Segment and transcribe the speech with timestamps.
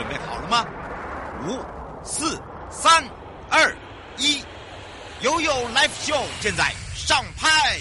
[0.00, 0.64] 准备好了吗？
[1.46, 1.62] 五、
[2.02, 3.04] 四、三、
[3.50, 3.76] 二、
[4.16, 4.42] 一，
[5.20, 7.78] 悠悠 Live Show 现在上拍。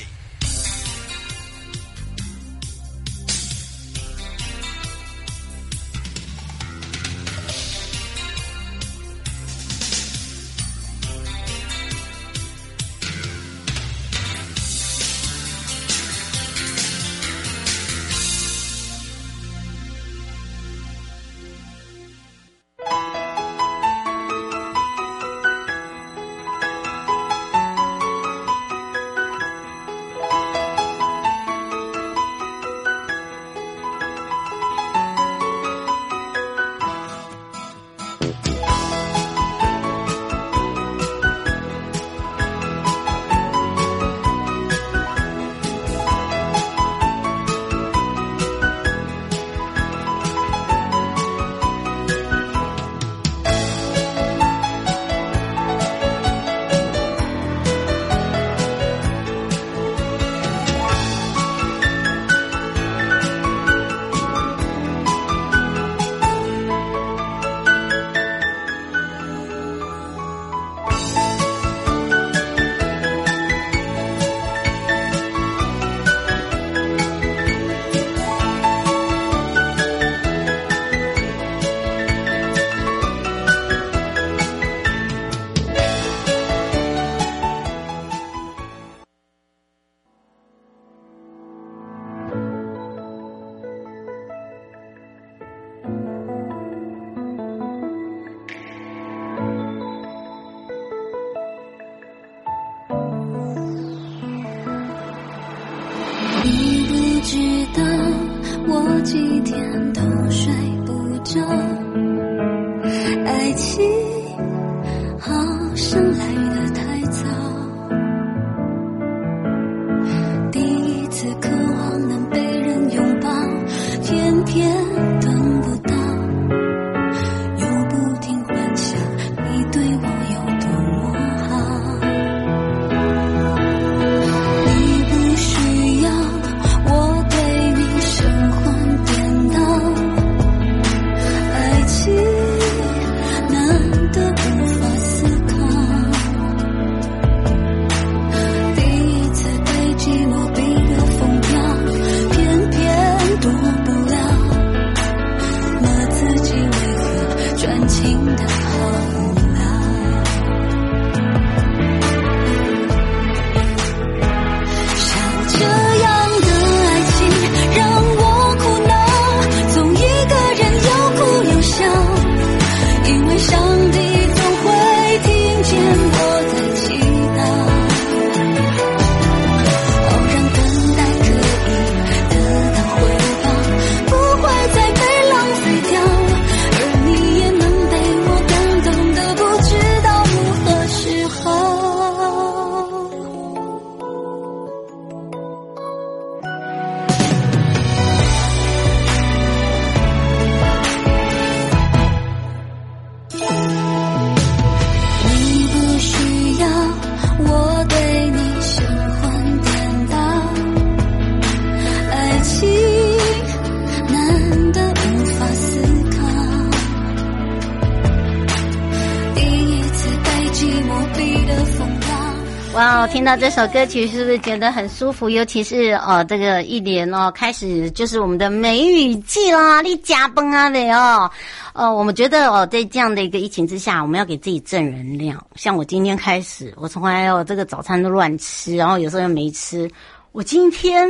[223.19, 225.29] 听到这首歌曲是不是觉得很舒服？
[225.29, 231.29] 尤其是哦，这个一年哦，开始就是我们的梅雨季啦，你加崩啊的哦，
[231.73, 235.45] 呃，我们觉得哦，在这样的一个疫情之下，我们要给自己正能量。
[235.55, 239.91] 像我今天开始，我从来哦这个早餐都乱吃，然后有时候又没吃。
[240.31, 241.05] 我今天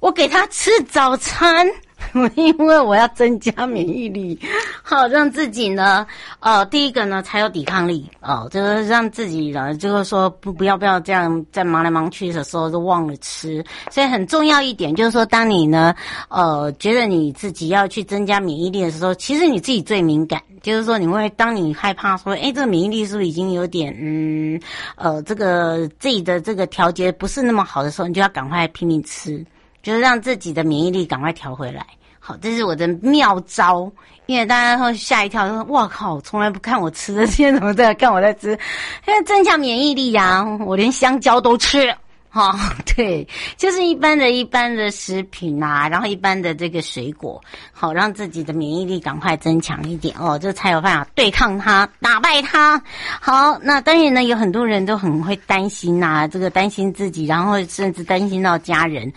[0.00, 1.66] 我给他吃早餐。
[2.12, 4.38] 我 因为我要增加免疫力，
[4.82, 6.06] 好让自己呢，
[6.40, 15.94] 呃，第一个呢才有抵抗力哦，就是让自己呢，就是说不不要不要这样在忙来忙去的时候都忘了吃，所以很重要一点就是说，当你呢，
[16.28, 24.60] 呃，觉得你自己要去增加免疫力的时候，其实你自己最敏感，就是说你会当你害怕说，诶，这个免疫力是不是已经有点嗯，
[24.96, 29.44] 呃，这个自己的这个调节不是那么好的时候，你就要赶快拼命吃。
[29.82, 31.84] 就是让自己的免疫力赶快调回来，
[32.18, 33.90] 好，这是我的妙招。
[34.26, 38.52] 因为大家会吓一跳，说：“哇靠，从来不看我吃的，现在怎么在看我在吃？
[39.06, 41.92] 因为增强免疫力呀、啊，我连香蕉都吃。
[42.30, 42.58] 哈、哦，
[42.96, 43.26] 对，
[43.56, 47.42] 就是一般的一般的食品啊，然后一般的这个水果，
[47.72, 52.80] 好让自己的免疫力赶快增强一点哦，这才有办法对抗它，打败它。
[53.20, 59.12] 好，那当然呢，有很多人都很会担心呐、啊，这个担心自己，然后甚至担心到家人。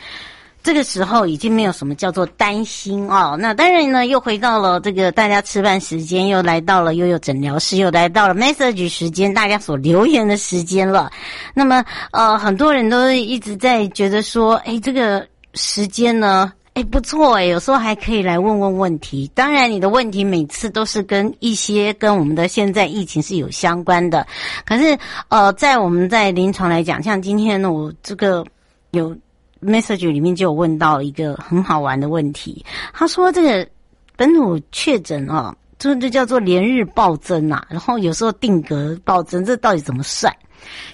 [0.66, 3.38] 这个时候已经没有什么叫做担心哦。
[3.40, 11.12] 那当然呢，又回到了这个大家吃饭时间，又来到了悠悠诊疗室，又来到了 message 时间，大家所留言的时间了。
[11.54, 15.24] 那么呃，很多人都一直在觉得说，哎，这个
[15.54, 19.30] 时间呢，哎不错哎，有时候还可以来问问问题。
[19.36, 24.26] 当然，你的问题每次都是跟一些跟我们的现在疫情是有相关的。
[24.66, 24.98] 可是
[25.30, 28.44] 呃，在我们在临床来讲，像今天呢，我这个
[28.90, 29.16] 有。
[29.62, 33.68] Message 里面就有问到一个很好玩的问题，他说这个
[34.16, 40.36] 本土确诊啊，这就叫做连日暴增啊，然后有时候定格暴增，这到底怎么算？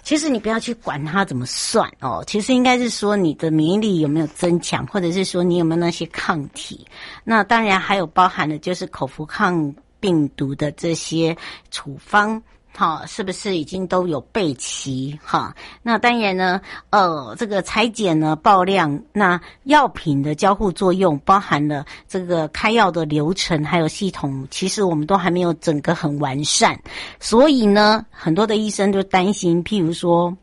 [0.03, 6.85] 其实你不要去管它怎么算哦，其实应该是说你的免疫力有没有增强，或者是说你有没有那些抗体。
[7.23, 11.35] 那当然还有包含的就是口服抗病毒的这些
[11.69, 12.41] 处方。
[12.73, 15.19] 好，是不是已经都有备齐？
[15.23, 15.53] 哈，
[15.83, 16.59] 那当然呢，
[16.89, 26.79] 呃，这个裁剪呢，报量，那药品的交互作用，包含了这个开药的流程，还有系统，其实我们都还没有整个很完善，
[27.19, 30.35] 所以呢，很多的医生就担心，譬如说，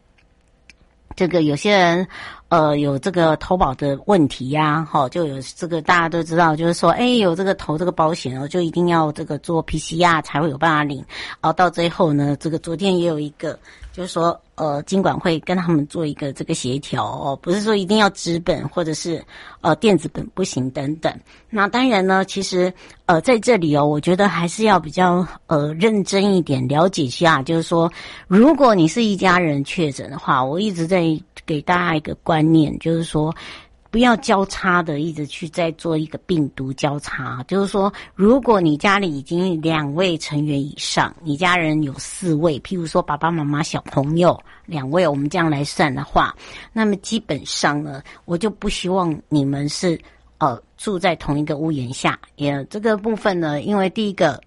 [1.17, 2.07] 这个有些人。
[2.49, 11.05] 呃，有这个投保的问题呀、啊，哈，就有这个大家都知道，就是说，哎，有这个投这个保险哦，就一定要这个做 PCR 才会有办法领。
[11.43, 13.59] 哦到最后呢，这个昨天也有一个，
[13.93, 19.23] 就是说，呃，金管会跟他们做一个这个协调哦，不是说一定要纸本或者是
[19.61, 21.13] 呃电子本不行等等。
[21.51, 22.73] 那当然呢，其实
[23.05, 27.93] 呃在这里哦，我觉得还是要比较呃认真一点了解一下，就是说，
[28.27, 31.21] 如果你是一家人确诊的话，我一直在。
[31.49, 33.35] 给大家一个观念，就是说，
[33.91, 37.43] 不要交叉的一直去再做一个病毒交叉。
[37.49, 46.37] 就是说，如果你家里已经两位成员以上，你家人有四位，譬如说爸爸妈妈、小朋友两位，我们这样来算的话，
[46.71, 49.99] 那么基本上呢，我就不希望你们是
[50.37, 52.19] 呃住在同一个屋檐下。
[52.37, 54.39] 也这个部分呢，因为第一个，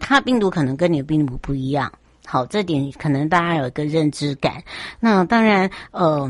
[0.00, 1.92] 它病毒可能跟你的病毒不一样。
[2.26, 4.60] 好，这点可能大家有一个认知感。
[4.98, 6.28] 那当然，呃。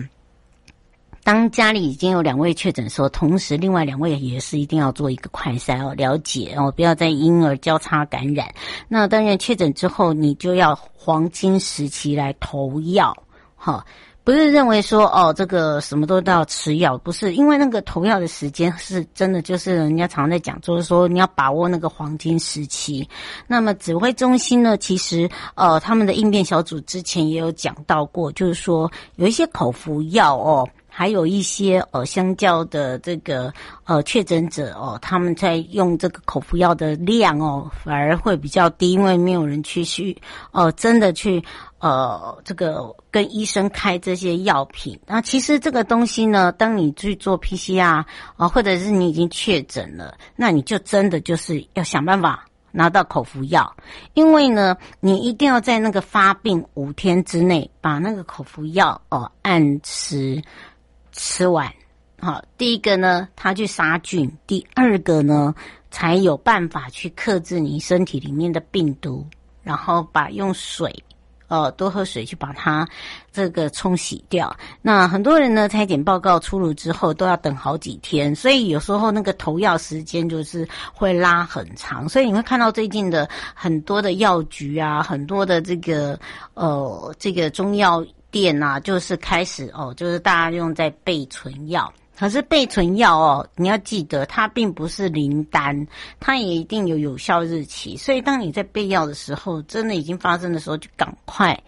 [1.29, 8.49] 当家里已经有两位确诊的时候，同时另外两位也是一定要做一个快筛哦，了解哦，不要再婴儿交叉感染。
[8.89, 13.15] 那当然确诊之后，你就要黄金时期来投药，
[13.57, 13.85] 哈，
[14.25, 23.07] 不是认为说哦，这个什么都要吃药，不是，因为那个投药的时间是真的，就是人家常在讲，就是说你要把握那个黄金时期。
[23.47, 30.67] 那么指挥中心呢，其实呃，他们的应变小组之前也有讲到过，就是说有一些口服药哦。
[30.99, 33.53] 还有一些呃，相较的这个
[33.85, 41.41] 呃确诊者哦，他们在用这个口服药的量哦，反而会比较低，因为没有人去去呃真的去
[41.79, 44.99] 呃这个跟医生开这些药品。
[45.06, 48.05] 那其实这个东西呢，当你去做 PCR
[48.37, 53.73] 啊、或者是你已经确诊了，那你就真的就是要想办法拿到口服药，
[54.15, 60.43] 因为呢，你一定要在那个发病五天之内把那个口服药哦、按时。
[61.20, 61.69] 吃完，
[62.20, 65.53] 好，第一个呢，它去杀菌；第二个呢，
[65.91, 69.27] 才有办法去克制你身体里面的病毒，
[69.65, 71.03] 然后把用水，
[71.48, 72.87] 呃，多喝水去把它
[73.32, 74.56] 这个冲洗掉。
[74.81, 82.08] 那很多人呢，拆检报告出炉之后都要等好几天，所以有时候那个投药时间就是会拉很长。
[82.08, 86.17] 所以你会看到最近的很多的药局啊，很多的这个
[86.55, 88.06] 呃，这个中药。
[88.31, 95.87] 店呐、啊，就是开始哦，就是大家用在备存药，可是备存药哦，你要记得它并不是灵丹，
[96.20, 101.58] 它也一定有有效日期，所以当你在备药的时候，真的已经发生的时候，就赶快。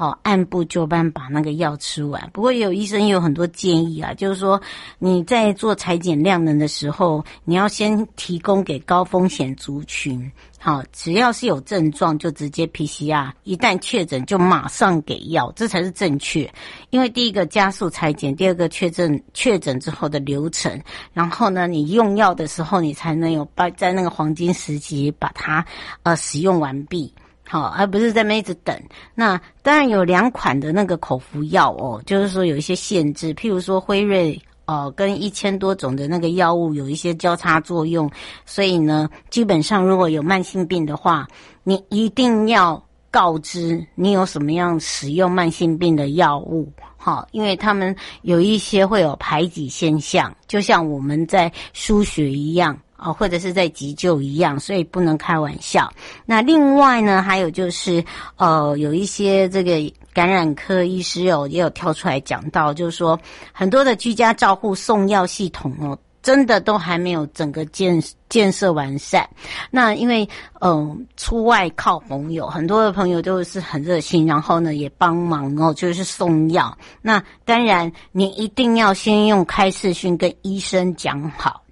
[0.00, 2.30] 好，按部就班把那个药吃完。
[2.32, 4.62] 不过有医生也有很多建议啊，就是说
[5.00, 10.30] 你在做裁剪量能的时候，你要先提供给高风险族群。
[10.60, 16.48] 好，只要是有症状就直接 PCR，一旦确诊就马上给药，这才是正确。
[16.90, 20.80] 因为第一个加速裁剪，第二个确诊确诊之后的流程，
[21.12, 25.66] 然后呢，你用药的时候你才能有把在那个黄金时期把它
[26.04, 27.12] 呃使用完毕。
[27.48, 28.78] 好，而不是在那一直等。
[29.14, 38.10] 那当然有两款的那个口服药哦，就是说有一些限制，譬如说辉瑞哦，跟一千多种的那个药物有一些交叉作用，
[38.44, 41.26] 所以呢，基本上如果有慢性病的话，
[41.64, 55.90] 你一定要告知你有什么样使用慢性病的药物，哈，因为他们有一些会有排挤现象，就像我们在输血一样啊，或者是在急救一样，所以不能开玩笑。
[56.26, 58.04] 那另外呢，还有就是
[58.36, 63.18] 呃，有一些这个感染科医师有也有跳出来讲到，就是说
[63.52, 65.98] 很多的居家照护送药系统哦。
[66.20, 69.26] 真的都还没有整个建建设完善。
[69.70, 70.28] 那因为
[70.60, 76.76] 嗯、出外靠朋友，很多的朋友都是很热心，然后呢也帮忙哦，就是送药。
[77.00, 81.62] 那当然，你一定要先用开视讯跟医生讲好。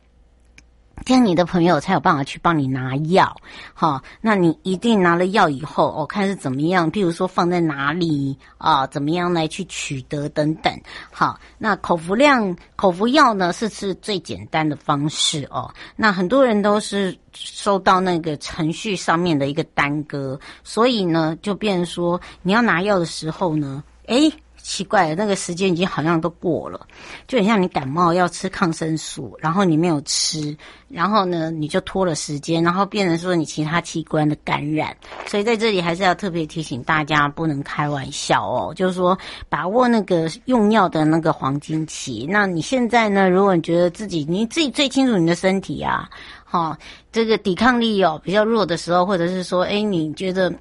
[1.05, 3.37] 这样你的朋友才有办法去帮你拿药，
[3.75, 10.73] 好，那你一定拿了药以后，我、哦、看是怎么样，譬如说放在哪里啊，怎么样来去取得等等，
[11.13, 24.33] 好，那口服量口服药呢是是最简单的方式哦，那很多人都是收到那个程序上面的一个耽搁，所以呢就变成说你要拿药的时候呢，诶
[24.69, 26.89] 奇怪，那个时间已经好像都过了，
[27.29, 30.57] 就很像你感冒要吃抗生素，然后你没有吃，
[30.89, 34.95] 然后呢你就拖了时间，然后变成说你其他器官的感染，
[35.27, 39.17] 所以在这里还是要特别提醒大家，不能开玩笑哦，就是说
[39.49, 42.27] 把握那个用药的那个黄金期。
[42.29, 46.11] 那你现在呢，如果你觉得自己你自己最清楚你的身体啊，
[46.45, 46.77] 哈，
[47.13, 50.53] 这个抵抗力哦比较弱的时候，或者是说，哎，你觉得。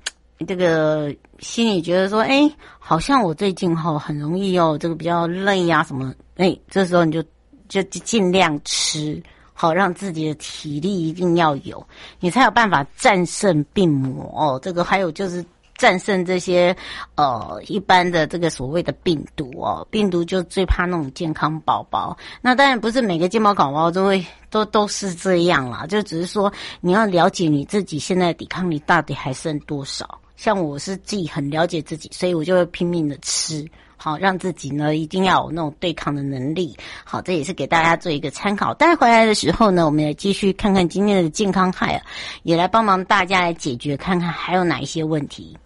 [0.46, 7.24] 这个心里觉得说，哎，好像我最近哈很容易哦，这个比较累呀、什么，哎，这时候你就
[7.70, 9.24] 就尽量吃，
[9.54, 11.88] 好让自己的体力一定要有，
[12.20, 14.60] 你才有办法战胜病魔哦。
[14.62, 15.44] 这个还有就是
[15.78, 16.76] 战胜这些
[17.16, 22.16] 呃一般的这个所谓的病毒哦，病毒就最怕那种健康宝宝。
[22.42, 26.52] 那当然不是每个健康宝宝都会都都是这样啦，就只是说
[26.82, 30.20] 你要了解你自己现在抵抗力到底还剩多少。
[30.36, 33.66] 像我是自己很了解自己，所以我就会拼命的吃，
[33.98, 36.76] 好让自己呢一定要有那种对抗的能力。
[37.04, 38.74] 好，这也是给大家做一个参考。
[38.74, 42.06] 带回来的时候呢，我们也继续看看今天的健康害啊，
[42.44, 45.58] 也来帮忙大家来解决，看看还有哪一些问题。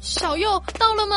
[0.00, 1.16] 小佑到了吗？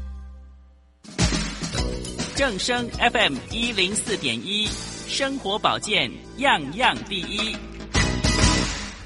[2.35, 4.65] 正声 FM 一零四点一，
[5.07, 7.55] 生活保健样样第一。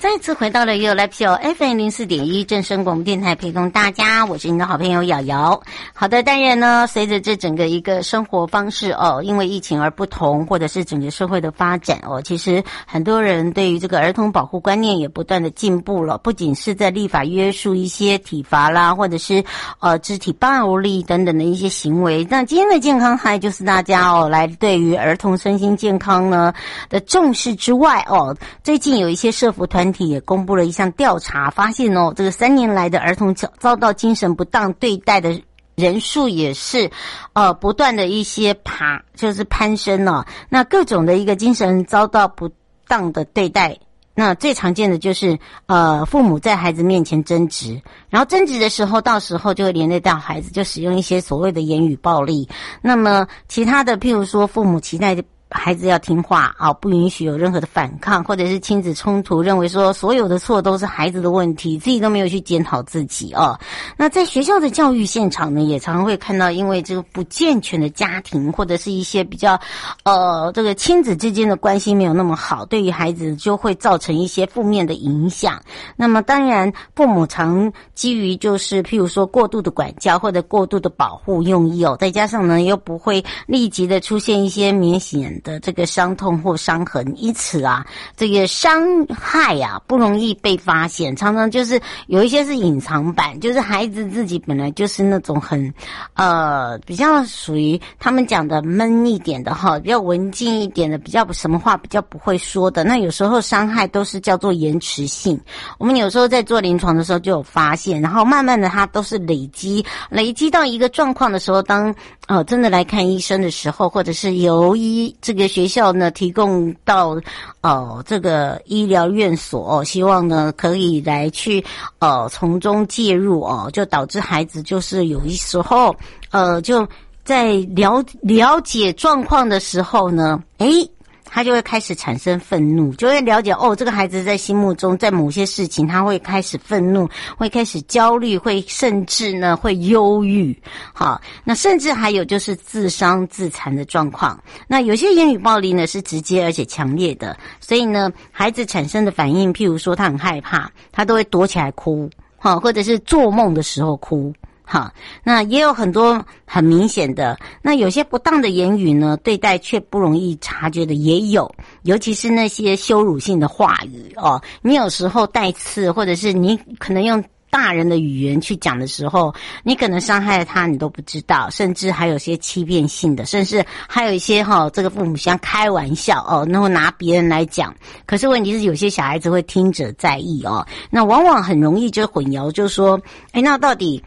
[0.05, 5.59] 再次回到了 You Live Show FM 零四点一正声广播电台，陪同大家，我是你的好朋友瑶瑶。
[5.95, 16.19] 好的，当然呢，随着这整个一个生活方式哦，因为疫情而不同，或者是整个社会的发展哦，其实很多人对于这个儿童保护观念也不断的进步了。
[16.19, 19.43] 不仅是在立法约束一些体罚啦，或者是
[19.79, 22.23] 呃肢体暴力等等的一些行为。
[22.29, 26.53] 那今天的健康还就是大家哦，来对于儿童身心健康呢
[26.89, 30.05] 的重视之外哦，最近有一些社福团体。
[30.05, 35.41] 也公布了一项调查，发现哦，这个三年来的儿童遭到精神不当对待的
[35.73, 36.91] 人数也是，
[37.33, 40.27] 呃，不断的一些爬，就是攀升了。
[40.47, 42.51] 那各种的一个精神遭到不
[42.87, 43.75] 当的对待，
[44.13, 52.47] 那最常见的就是呃，父母在孩子面前争执，然后争执的时候，到时候就会连累到孩子，就使用一些所谓的言语暴力。
[52.81, 55.23] 那么其他的，譬如说父母期待的。
[55.49, 63.57] 孩子要听话啊，不允许有任何的反抗，或者是亲子冲突，认为说所有的错都是孩子的问题，自己都没有去检讨自己啊。
[63.95, 69.59] 那在学校的教育现场呢，也常常会看到，因为这个不健全的家庭，或者是一些比较
[70.03, 75.61] 呃这个亲子之间的关系没有那么好，对于孩子就会造成一些负面的影响。
[75.95, 95.73] 那么当然，父母常基于就是譬如说过度的管教或者过度的保护用意哦，再加上呢又不会立即的出现一些明显的这个伤痛或伤痕，因此啊，这个伤害、啊、不容易被发现，常常就是有一些是隐藏版，就是孩子自己本来就是那种很
[96.13, 102.83] 呃比较属于他们讲的闷一点的哈，比较文静一点的，比较什么话比较不会说的。
[102.83, 105.39] 那有时候伤害都是叫做延迟性，
[105.77, 111.93] 我们有时候在做临床的时候就有发现，然后慢慢的它都是累积，累积到一个状况的时候，当
[112.27, 115.15] 呃真的来看医生的时候，或者是由医。
[115.25, 117.19] 这个学校呢提供到
[117.61, 121.65] 哦这个医疗院所，希望呢可以来去
[121.97, 125.95] 哦从中介入哦，就导致孩子就是有一时候
[126.29, 126.87] 呃就
[127.23, 130.87] 在了了解状况的时候呢，诶。
[131.35, 140.57] 他就会开始产生愤怒，就会了解哦，这个孩子在心目中，在某些事情，他会开始愤怒，会开始焦虑，会甚至呢会忧郁。
[140.93, 144.41] 好，那甚至还有就是自伤自残的状况。
[144.65, 154.33] 那有些言语暴力呢是直接而且强烈的，所以呢，孩子产生的反应，譬如说他很害怕，他都会躲起来哭，好，或者是做梦的时候哭。
[154.67, 154.91] 好，
[155.23, 161.53] 那也有很多很明显的，那有些不当的言语呢，对待却不容易察觉的也有，
[161.83, 164.41] 尤其是那些羞辱性的话语哦。
[164.63, 169.31] 你有时候带刺，或者是你可能用大人的语言去讲的时候，
[169.61, 177.73] 你可能伤害了他，你都不知道，甚至还有些欺骗性的，甚至还有一些哈、这个父母像开玩笑哦，然后拿别人来讲。
[178.07, 182.99] 可是问题是，有些小孩子会听者在意哦，那往往很容易就混淆，就说，
[183.31, 184.03] 哎，那到底？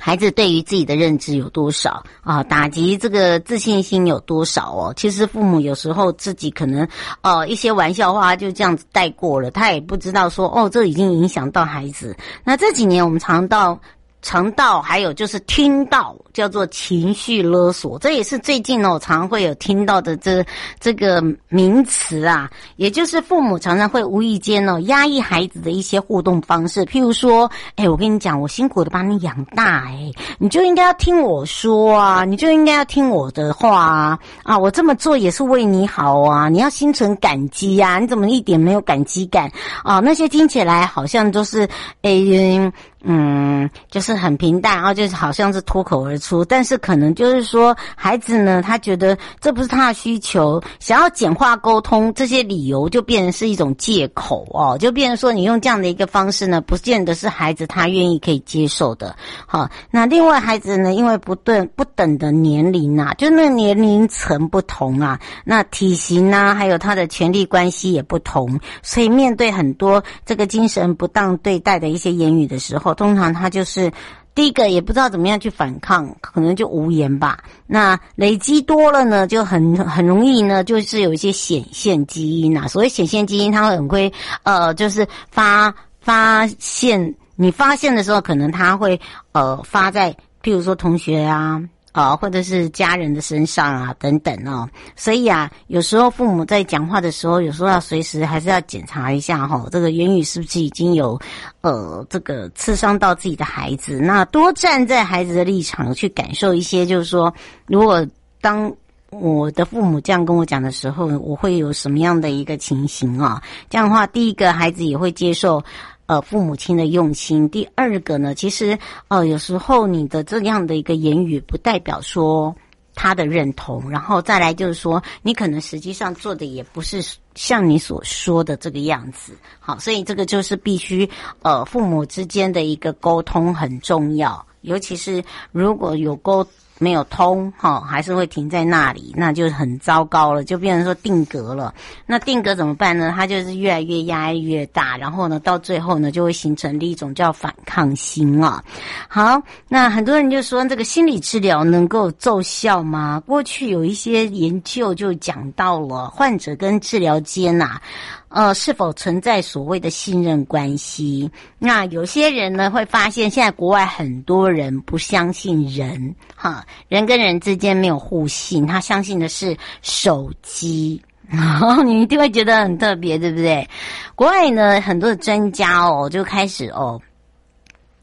[0.00, 2.42] 孩子对于自己的认知有多少啊？
[2.42, 4.94] 打击这个自信心有多少哦？
[4.96, 6.88] 其实父母有时候自己可能
[7.20, 12.16] 呃一些玩笑话就这样子带过了，他也不知道说哦，这已经影响到孩子。
[12.42, 13.78] 那这几年我们常到。
[14.22, 20.44] 尝到，还有就是听到，叫做情绪勒索，这也是最近哦，常会有听到的这
[20.78, 39.50] 这个名词啊，也就是父母常常会无意间哦压抑孩子的一些互动方式，譬如说，哎，我跟你讲，我辛苦的把你养大，哎，你就应该要听我说啊，你就应该要听我的话啊，啊，我这么做也是为你好啊，你要心存感激呀，你怎么一点没有感激感
[39.82, 40.00] 啊？
[40.00, 41.68] 那些听起来好像都是，
[42.02, 42.30] 哎。
[42.32, 42.72] 嗯，
[43.02, 59.16] 嗯就是很平淡，然后就是好像是脱口而出，但是可能就是说，孩子呢，他觉得这不是他的需求，想要简化沟通，这些理由就变成是一种借口哦，就变成说你用这样的一个方式呢，不见得是孩子他愿意可以接受的。
[59.46, 72.89] 好，那另外孩子呢，因为不对不等的年龄啊，就那年龄层不同啊，那体型啊，还有他的权力关系也不同，所以面对很多这个精神不当对待的一些言语的时候。
[72.94, 73.90] 通常他就是
[74.34, 77.38] 第一个也不知道怎么样去反抗，可能就无言吧。
[77.66, 82.68] 那累积多了呢，就很很容易呢，就是有一些显现基因啊。
[82.68, 84.12] 所谓显现基因，它很会
[84.44, 89.00] 呃，就是发发现你发现的时候，可能它会
[89.32, 91.60] 呃发在，譬如说同学啊。
[91.92, 101.18] 啊，或者是家人的身上啊，等等哦，所以啊，有时候父母在讲话的时候，有时候要随时还是要检查一下哈，这个言语是不是已经有
[101.60, 103.98] 呃这个刺伤到自己的孩子。
[103.98, 107.32] 那多站在孩子的立场去感受一些，就是说，
[107.66, 108.06] 如果
[108.40, 108.72] 当
[109.10, 113.42] 我的父母这样跟我讲的时候，我会有什么样的一个情形啊？
[113.68, 115.62] 这样的话，第一个孩子也会接受。
[116.10, 117.48] 呃，父母亲的用心。
[117.48, 122.52] 第二个呢，其实呃，有时候你的这样的一个言语，不代表说
[122.96, 123.88] 他的认同。
[123.88, 127.00] 然后再来就是说，你可能实际上做的也不是
[127.36, 129.34] 像你所说的这个样子。
[129.60, 131.08] 好，所以这个就是必须
[131.42, 136.44] 呃，父母之间的一个沟通很重要，尤其是如果有沟。
[136.80, 141.72] 没有通哈，还是会停在那里，那就很糟糕了，就变成说定格了。
[142.06, 143.12] 那定格怎么办呢？
[143.14, 148.64] 它就是越来越压抑越大，然后呢，到最后呢，就会形成了一种叫反抗心啊。
[149.08, 153.22] 好，那很多人就说这个心理治疗能够奏效吗？
[153.26, 157.82] 过去有一些研究就讲到了患者跟治疗间呐、啊。
[158.30, 161.28] 呃，是否存在所谓的信任关系？
[161.58, 171.02] 那有些人呢会发现，现在国外很多人不相信人，哈，人跟人之间没有互信，他相信的是手机。
[171.84, 173.68] 你一定会觉得很特别，对不对？
[174.14, 177.00] 国外呢，很多的专家哦就开始哦，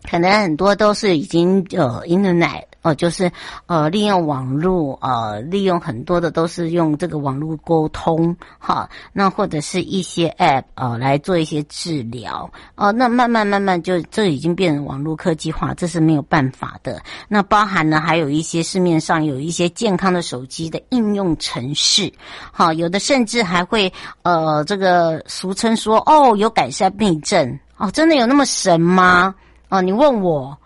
[0.10, 2.64] 可能很多都是已经呃，Internet。
[2.84, 3.30] 哦，就是
[3.66, 17.02] 呃，利用网络，呃，利用很多的都是用这个网络沟通，哈，那或者是一些 App、呃，来做一些治疗，哦、呃，那慢慢慢慢就这已经变成网络科技化，这是没有办法的。
[17.28, 22.14] 那包含呢，还有一些市面上有一些健康的手机的应用程式，
[22.54, 23.92] 好，有的甚至还会
[24.22, 29.36] 呃，这个俗称说哦，有改善病症，哦，真的有那么神吗？
[29.70, 30.58] 哦，你问我，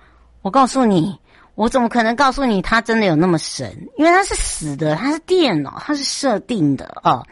[0.42, 1.20] 我告诉你。
[1.56, 3.88] 我怎么可能告诉你它真的有那么神？
[3.98, 7.24] 因为它是死的，它是电脑，它是设定的哦。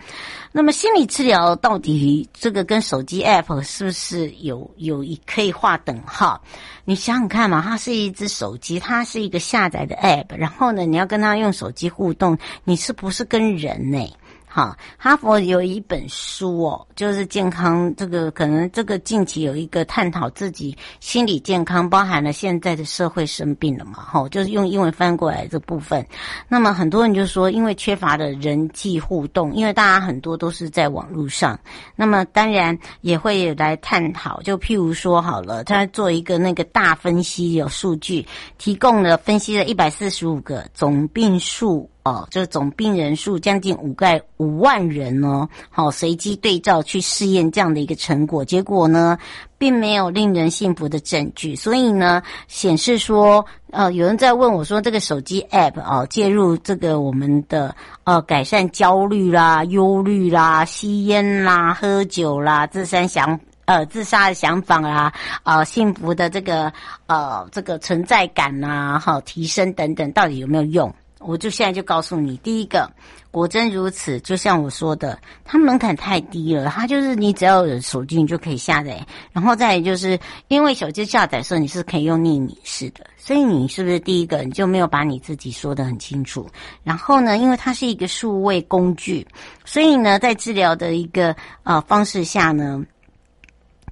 [0.51, 6.39] 那么心理治疗到底这个跟手机 App 是不是有有一可以划等号？
[6.83, 14.05] 你想想看嘛，它是一只手机，它是一个下载的 App，然后呢，你要跟它用手机互动，你是不是跟人呢？
[14.51, 26.03] 哈哈佛有一本书哦，就是健康这个，可能这个近期有一个探讨自己心理健康，包含了现在的社会生病了嘛，哈，就是用英文翻过来这部分。
[26.47, 31.57] 那么很多人就说，因为缺乏了人际互动，因为大家很多都是在网络上，
[31.95, 38.25] 那么当然也会来探讨，就譬如说好了，他做一个那个大分析，有数据
[38.57, 41.87] 提供了分析了一百四十五个总病数。
[42.09, 49.15] 哦，就是总病人数将近五盖五万人哦，好，随机对照去试验这样的一个成果，结果呢，
[49.59, 66.73] 并没有令人信服的证据，所以呢，显示说，呃，有人在问我说，这个手机 App 哦，介入这个我们的呃改善焦虑啦、忧虑啦、吸烟啦、喝酒啦、自杀想呃自杀的想法啦，呃，幸福的这个
[67.05, 70.91] 呃这个存在感呐，好提升等等，到底有没有用？
[71.19, 72.89] 我就现在就告诉你，第一个，
[73.29, 79.05] 果真如此，就像我说的，它门槛太低了，它就是你只要有手机，你就可以下载。
[79.33, 86.47] 然后再就是，因为手机下载的时候你是可以用匿名式的，所以你是不是第一个你就没有把你自己说得很清楚？
[86.83, 89.27] 然后呢，因为它是一个数位工具，
[89.65, 92.81] 所以呢，在治疗的一个呃方式下呢，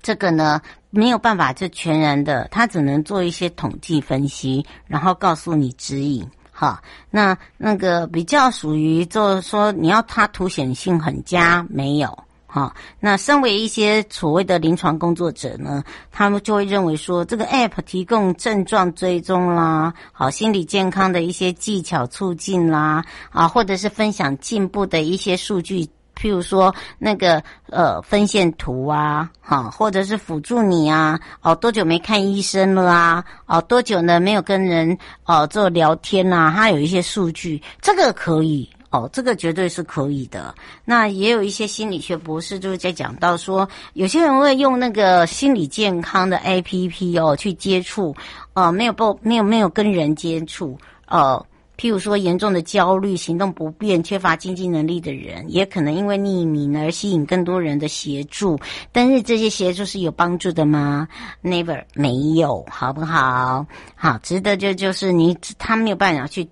[0.02, 6.26] 这个呢没有办法就全然的，它只能做一些统计分析，然后告诉你指引。
[6.60, 6.80] 好，
[7.12, 12.18] 那那个比较属于就是说，你要它凸显性很佳没有？
[12.48, 25.88] 哈，那身为一些所谓的临床工作者呢，他们就会认为说，这个 App 提供症状追踪啦，好，心理健康的一些技巧促进啦，啊，或者是分享进步的一些数据。
[26.18, 33.24] 譬如说那个呃分线图啊，哈，或者是辅助你啊，哦，多久没看医生了啊？
[33.46, 36.52] 哦，多久呢没有跟人哦做聊天啊？
[36.56, 40.56] 它有一些数据，这个可以哦，这个绝对是可以的。
[40.84, 48.16] 那也有一些心理学博士就是在讲到说，有些人会用那个心理健康的 APP 哦去接触，
[48.54, 50.78] 哦，没有不没有没有跟人接触，
[51.08, 51.46] 哦。
[51.78, 58.58] 譬如说，严重的焦虑、行动不便、缺乏经济能力的人，也可能因为匿名而吸引更多人的协助。
[58.92, 61.08] 但是这些协助是有帮助的吗
[61.44, 63.68] ？Never，没有，好不好？
[63.96, 66.50] 好，值得就就是你，他没有办法去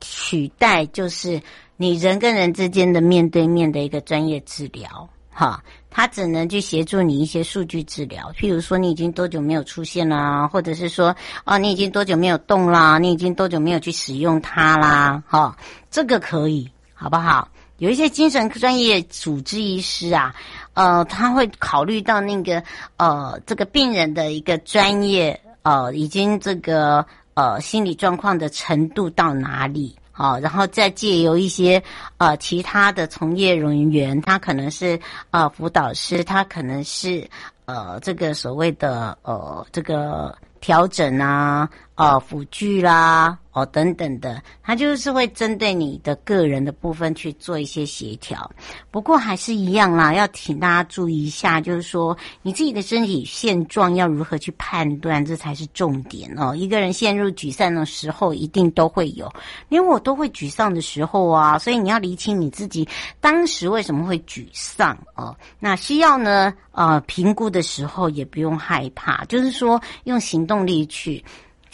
[0.00, 1.40] 取代，就是
[1.76, 5.08] 你人跟人之间的面对面的一个专业治疗。
[5.30, 5.64] 哈，
[5.96, 15.56] 他只能去协助你一些数据治疗，譬如说你已经多久没有出现啦，或者是说，哦，你已经多久没有动啦，你已经多久没有去使用它啦，哈，
[15.92, 17.48] 这个可以，好不好？
[17.78, 20.34] 有一些精神专业主治医师啊，
[20.72, 22.60] 呃，他会考虑到那个
[22.96, 29.94] 呃这个病人的一个专业，呃，已经这个呃心理状况的程度到哪里。
[30.16, 31.82] 好，然后再借由一些
[32.18, 34.98] 呃其他的从业人员，他可能是
[35.32, 37.28] 呃辅导师，他可能是
[37.64, 43.38] 呃这个所谓的呃这个调整啊，呃辅具啦。
[43.54, 48.50] 哦，等等的，他就是会针对你的个人的部分去做一些协调。
[48.90, 56.52] 不过还是一样啦，要请大家注意一下，就是说你自己的身体现状要如何去判断，这才是重点哦。
[56.56, 59.32] 一个人陷入沮丧的时候，一定都会有，
[59.68, 62.88] 因为我都会沮丧的时候啊，所以你要理清你自己
[63.20, 65.32] 当时为什么会沮丧哦。
[65.60, 71.24] 那需要呢，呃，评估的时候也不用害怕，就是说用行动力去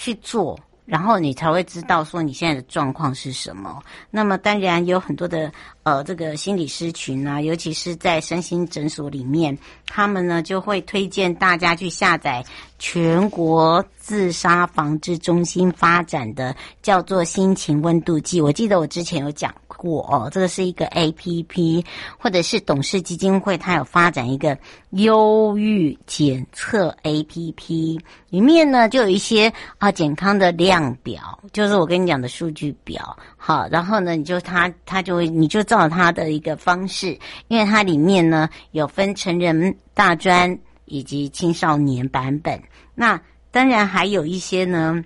[0.00, 0.58] 去做。
[0.86, 3.80] 然后你才会知道说你现在的状况是什么。
[4.10, 12.44] 那么当然有很多的呃这个心理师群啊，尤其是在身心诊所里面，他们呢就会推荐大家去下载
[12.78, 18.40] 全国自杀防治中心发展的叫做心情温度计。
[18.40, 21.84] 我记得我之前有讲过哦，这个是一个 APP，
[22.18, 24.58] 或者是董事基金会它有发展一个
[24.90, 30.90] 忧郁检测 APP，里面呢就有一些啊健康的量。
[31.02, 42.62] 表就是我跟你讲的数据表，好，然后呢，你就他他就会，你就照他的一个方式，因为它里面呢有分成人、大专以及青少年版本，
[42.94, 43.18] 那
[43.50, 45.02] 当然还有一些呢，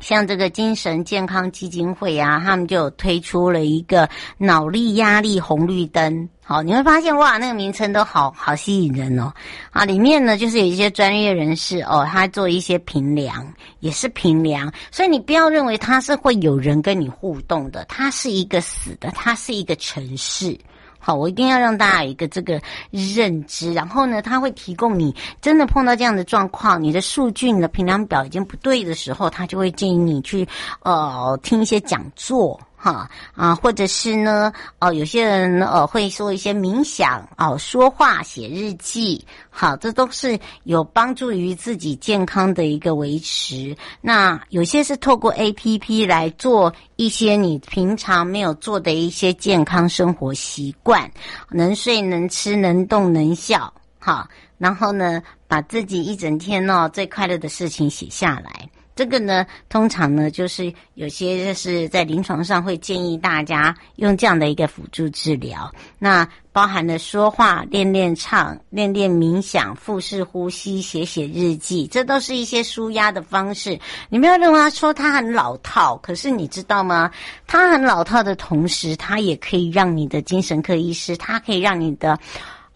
[0.00, 6.28] 像这个精神健康基金会啊，他们就推出了一个脑力压力红绿灯。
[6.48, 9.30] 好，你会发现哇，那个名称都好好吸引人哦。
[9.70, 13.46] 啊，里面呢就是有一些专业人士哦，他做一些评量，
[13.80, 20.58] 也是评量，所以你不要认为他是会有人跟你互动的，他是一个死的，他是一个程式。
[20.98, 22.58] 好，我一定要让大家有一个这个
[22.90, 30.48] 认知，然后呢，他会提供你真的碰到这样的状况，你的数据、你的评量表已经不对的时候，他就会建议你去
[30.82, 32.58] 呃听一些讲座。
[32.80, 43.76] 哈啊，或者是呢，哦，有些人呃会说一些冥想哦，说话、写日记，好，这都是有帮助于自己健康的一个维持。
[44.00, 51.10] 那有些是透过 APP 来做一些你平常没有做的一些健康生活习惯，
[51.50, 58.70] 能睡、能吃、能动、能笑，好，然后呢，把自己一整天哦最快乐的事情写下来。
[58.98, 73.78] 这个呢，通常呢，就是有些就是在临床上会建议大家用这样的一个辅助治疗，那包含了说话、练练唱、练练冥想、腹式呼吸、写写日记，这都是一些舒压的方式。
[74.08, 77.08] 你不要认为他说他很老套，可是你知道吗？
[77.46, 82.18] 他很老套的同时，他也可以让你的精神科医师，他可以让你的。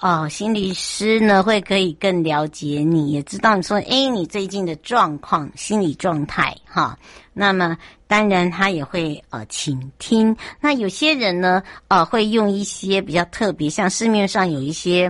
[0.03, 6.99] 哦，心理师呢会可以更了解你，也知道你说，诶，你最近的状况、心理状态，哈。
[7.33, 10.37] 那么当然他也会呃倾听。
[10.61, 15.09] 那有些人呢，呃，会用一些比较特别，像市面上有一些，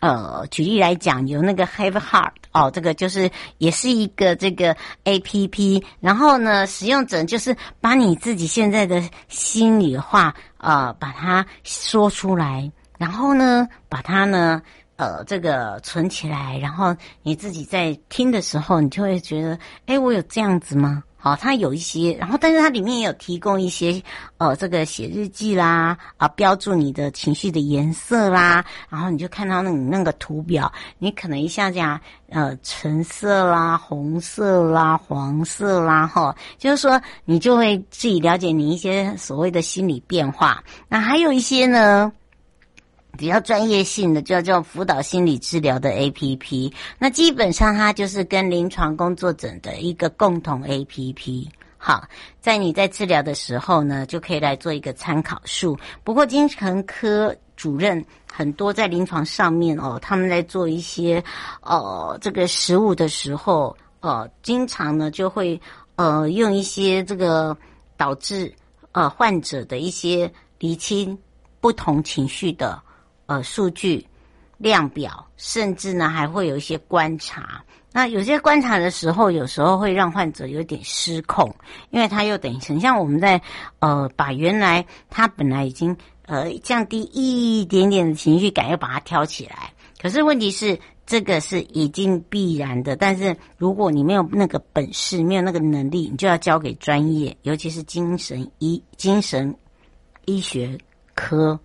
[0.00, 5.80] 呃，举例来讲，有那个 Have Heart 哦，这个就是也是一个这个 APP。
[6.00, 12.68] 然后呢，使用者就是把你自己现在的心里话，呃，把它说出来。
[13.02, 14.62] 然后呢，把它呢，
[14.94, 21.02] 呃，这个存起来，然后你自己在听的时候，你就会觉得，哎，我有这样子吗？
[21.16, 24.00] 好，它有一些，然后但是它里面也有提供一些，
[24.38, 40.62] 呃，这个写日记啦，啊，标注你的情绪的颜色啦，然后你就看到那种那个图表，你可能一下讲，呃，橙色啦、红色啦、黄色啦，哈，就是说你就会自己了解你一些所谓的心理变化。
[40.88, 42.12] 那还有一些呢。
[43.16, 46.72] 比较专业性的，叫叫辅导心理治疗的 APP。
[46.98, 51.46] 那基本上它就是跟临床工作者的一个共同 APP。
[51.76, 52.04] 好，
[52.40, 55.76] 在你在治疗的时候呢，就可以来做一个参考数。
[56.04, 61.22] 不过精神科主任很多在临床上面哦，他们在做一些
[61.60, 65.60] 呃这个实务的时候，呃，经常呢就会
[65.96, 67.56] 呃用一些这个
[67.96, 68.52] 导致
[68.92, 71.18] 呃患者的一些厘清
[71.60, 72.80] 不同情绪的。
[73.26, 74.06] 呃，数据
[74.58, 77.64] 量表，甚至呢还会有一些观察。
[77.94, 81.54] 那有些观察的时候，有时候会让患者有点失控，
[81.90, 83.40] 因为他又等于像我们在
[83.80, 89.72] 呃把原来他本来已经呃降低一点点的情绪感，又把它挑起来。
[90.00, 92.96] 可是问题是，这个是已经必然的。
[92.96, 99.54] 但是如果你没有那个本事，没有那个能力，你就要交给专业，尤其是精神医精神
[100.24, 100.78] 医学
[101.14, 101.60] 科。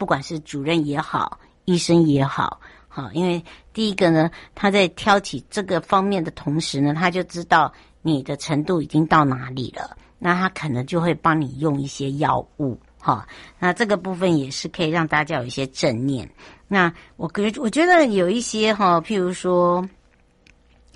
[0.00, 2.58] 不管是主任也好，医生也好，
[2.88, 16.26] 好，因为第一个呢，他在挑起这个方面的同时呢，他就知道你的程度已经到哪里了，那他可能就会帮你用一些药物，哈，那这个部分也是可以让大家有一些正念。
[16.66, 19.86] 那我觉我觉得有一些哈，譬如说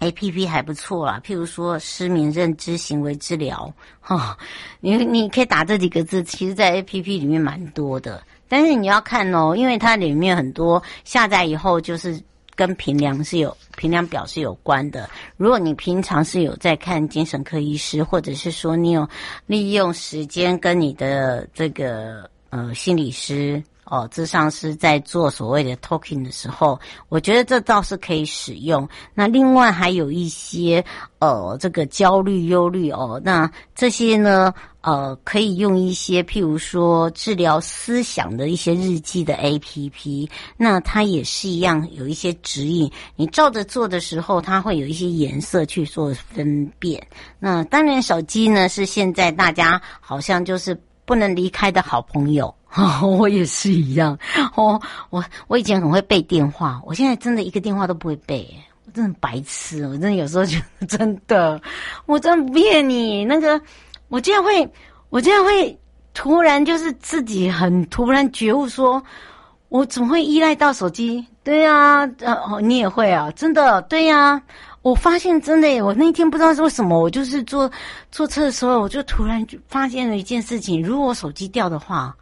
[0.00, 4.38] APP 还不错啦，譬如说失眠认知行为治疗，哈，
[4.80, 8.22] 你你可以打这几个字，其实在 APP 里面蛮多的。
[8.48, 12.20] 但是你要看哦，因为它里面很多下载以后就是
[12.54, 15.08] 跟评量是有评量表是有关的。
[15.36, 19.08] 如果你平常是有在看精神科医师，或者是说你有
[19.46, 23.62] 利用时间跟你的这个呃心理师。
[23.86, 28.88] 哦，咨商师在做所谓的 talking 的时候，我觉得这倒是可以使用。
[29.14, 30.84] 那另外还有一些
[31.18, 40.28] 呃，这个焦虑、忧虑哦，那这些呢，呃，可以用一些譬如说治疗思想的一些日记的 APP。
[40.56, 47.06] 那它也是一样有一些指引，你照着做的时候，它会有一些颜色去做分辨。
[47.38, 52.54] 那当然，手机呢是现在大家好像就是不能离开的好朋友。
[52.76, 54.18] 哦， 我也是一样。
[54.56, 58.48] 哦，我我以前很会背电话，我现在真的一个电话都不会背，
[58.86, 59.86] 我真的白痴。
[59.86, 61.60] 我真的有时候觉得真的，
[62.06, 63.24] 我真的不骗你。
[63.24, 63.60] 那个，
[64.08, 64.68] 我竟然会，
[65.10, 65.78] 我竟然会
[66.14, 69.00] 突然就是自己很突然觉悟说，
[69.68, 71.24] 我怎么会依赖到手机？
[71.44, 74.42] 对呀，呃，你也会啊，真的，对呀。
[74.82, 77.70] 我发现真的，我那天不知道是为什么，我就是坐
[78.10, 82.14] 坐车的时候，我就突然就发现了一件事情：如果我手机掉的话。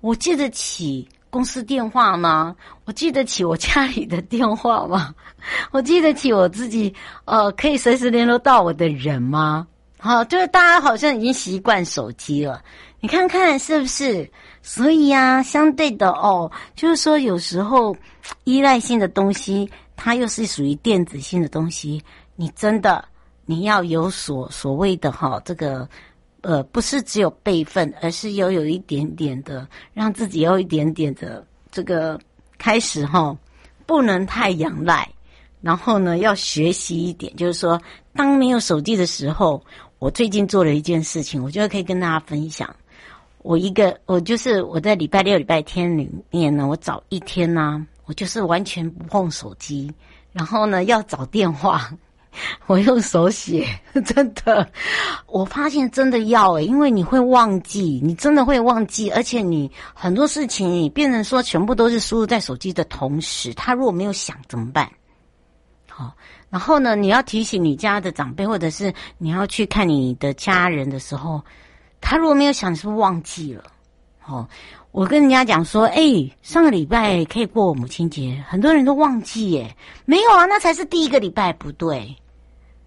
[0.00, 2.54] 我记得起公司电话吗？
[2.84, 5.14] 我记得起我家里的电话吗？
[5.72, 9.66] 我记得起我自己呃可以随时联络到我的人吗？
[9.98, 12.62] 好，就是大家好像已经习惯手机了，
[13.00, 14.30] 你看看是不是？
[14.62, 17.96] 所以呀、相对的哦，就是说有时候
[18.44, 22.02] 依赖性的东西，它又是属于电子性的东西，
[22.36, 23.04] 你真的
[23.46, 25.88] 你要有所所谓的哈、哦，这个
[26.48, 32.18] 呃，不是只有备份，而是要有一点点的，让自己有一点点的这个
[32.56, 33.36] 开始哈、
[33.84, 35.06] 不能太仰赖，
[35.60, 37.78] 然后呢，要学习一点，就是说，
[38.14, 39.62] 当没有手机的时候。
[39.98, 42.74] 我最近做了一件事情，我觉得可以跟大家分享。
[43.42, 49.92] 我一个，我就是我在礼拜六、礼拜天里面呢，我找一天呢、我就是完全不碰手机，
[50.32, 51.92] 然后呢，要找电话，
[52.66, 53.66] 我用手写，
[54.04, 54.70] 真的，
[55.26, 64.90] 我发现真的要诶、因为你会忘记，你真的会忘记，而且你很多事情你变成说全部都是输入在手机的同时，他如果没有想怎么办？
[65.88, 66.14] 好。
[66.50, 71.44] 然后呢，你要提醒你家的长辈，或者是你要去看你的家人的时候，
[72.00, 73.64] 他如果没有想，是不是忘记了？
[74.28, 74.46] 哦，
[74.92, 76.02] 我跟人家讲说，哎，
[76.42, 82.14] 上个礼拜可以过母亲节，很多人都忘记耶，没有啊，那才是第一个礼拜，不对，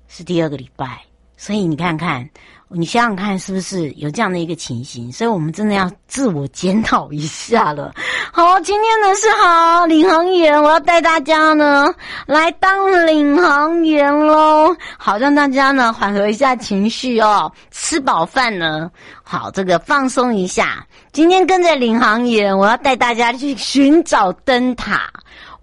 [0.08, 1.02] 是第二个礼拜，
[1.36, 2.30] 所以你看看。
[2.74, 5.12] 你想想看，是不是有这样的一个情形？
[5.12, 7.94] 所以我们真的要自我检讨一下了。
[8.32, 11.94] 好，今天呢是好领航员，我要带大家呢
[12.26, 14.76] 来当领航员喽。
[14.98, 18.90] 好，让大家呢缓和一下情绪哦，吃饱饭呢，
[19.22, 20.86] 好，这个放松一下。
[21.12, 25.12] 今天跟着领航员，我要带大家去寻找灯塔。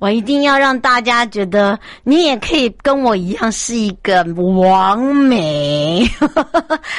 [0.01, 6.09] 我一定要让大家觉得你也可以跟我一样是一个王美。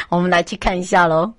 [0.10, 1.32] 我们来去看一下喽。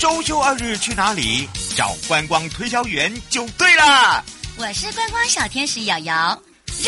[0.00, 1.48] 周休二日去哪里？
[1.76, 4.24] 找观光推销员就对了。
[4.58, 6.42] 我是观光小天使瑶瑶，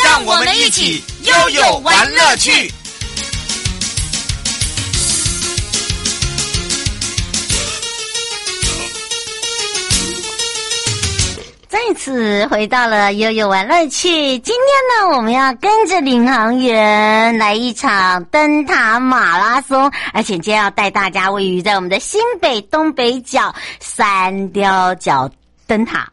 [0.05, 2.69] 让我们一起悠悠玩乐趣。
[11.79, 14.37] 再次回到了悠悠玩乐趣。
[14.41, 25.31] 今天呢，我们要跟着领航员来一场灯塔马拉松，而且今天要带大家位于在我们的新北东北角三貂角
[25.69, 26.09] 灯塔。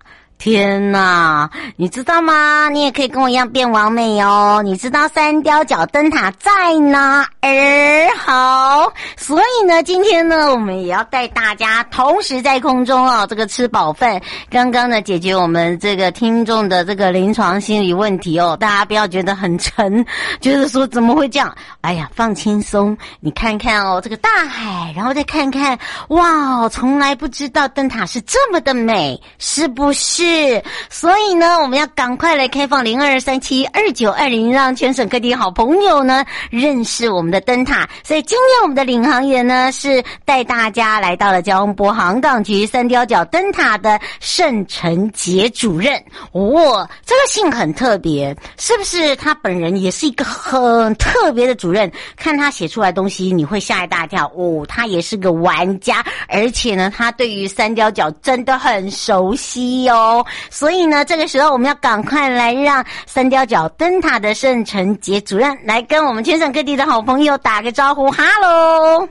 [0.46, 2.70] 天呐，你知道吗？
[2.70, 4.62] 你也可以跟我一样变完美哦。
[4.64, 8.08] 你知道三雕角灯塔在哪儿？
[8.16, 14.22] 好，所以呢，今天呢，我们也要带大家同时在空中哦，这个吃饱饭。
[14.48, 20.06] 刚刚呢，解决我们这个听众的这个临床心理问题哦，大家不要觉得很沉，
[20.40, 21.58] 就是说怎么会这样？
[21.82, 25.80] 哎呀，放轻松，你看看哦，这个大海，然后再看看，
[26.10, 30.35] 哇，从来不知道灯塔是这么的美，是不是？
[30.36, 37.88] 是，所以呢，我们要赶快来开放零二三七二九二零，让全省各地好朋友呢认识我们的灯塔。
[38.04, 45.96] 所以今天我们的领航员呢是带大家来到了交通部航港局三貂角灯塔的盛成杰主任。
[46.34, 49.16] 哦，这个姓很特别，是不是？
[49.16, 51.90] 他本人也是一个很特别的主任。
[52.18, 54.30] 看他写出来东西，你会吓一大跳。
[54.36, 60.15] 哦，他也是个玩家，而且呢，他对于三貂角真的很熟悉哦。
[60.52, 69.08] 所以呢，这个时候我们要赶快来让三貂角灯塔的盛成杰主任来跟我们全省各地的好朋友打个招呼，哈喽！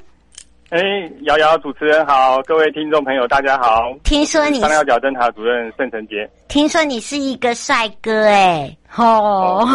[0.70, 0.80] 哎，
[1.22, 3.92] 瑶瑶主持人好，各位听众朋友大家好。
[4.02, 8.76] 听说你三貂角灯塔主任盛成杰，听说你是一个帅哥哎。
[8.96, 9.66] 哦，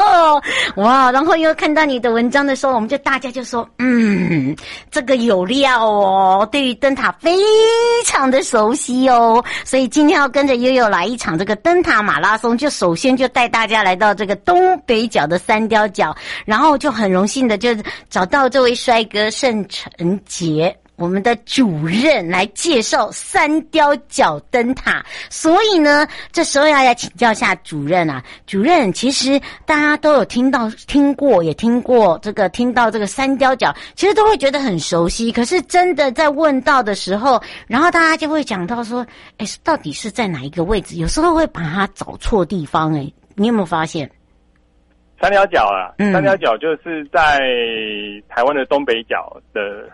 [0.76, 1.10] 哇！
[1.12, 4.56] 然后又看到你的文章的时候，我们就大家就说，嗯，
[4.90, 7.36] 这个有料哦，对于灯塔非
[8.06, 17.70] 常的熟悉哦，所以今天要跟着悠悠来一场这个灯塔马拉松，就首先就带大家来到这个东北角的三貂角，然后就很荣幸的就
[18.08, 20.74] 找到这位帅哥盛成杰。
[20.96, 28.22] 我们的主任来介绍三貂角灯塔，所以呢，这时候要来请教一下主任啊。
[28.46, 35.32] 主任，其实大家都有听到、听过，也听过这个，听到这个三貂角，其实都会觉得很熟悉。
[35.32, 39.04] 可是真的在问到的时候，然后大家就会讲到说，
[39.38, 40.94] 哎，到底是在哪一个位置？
[40.96, 42.94] 有时候会把它找错地方。
[42.94, 44.08] 哎，你有没有发现？
[45.20, 47.40] 三貂角啊，嗯、三貂角就是在
[48.28, 49.90] 台湾的东北角的。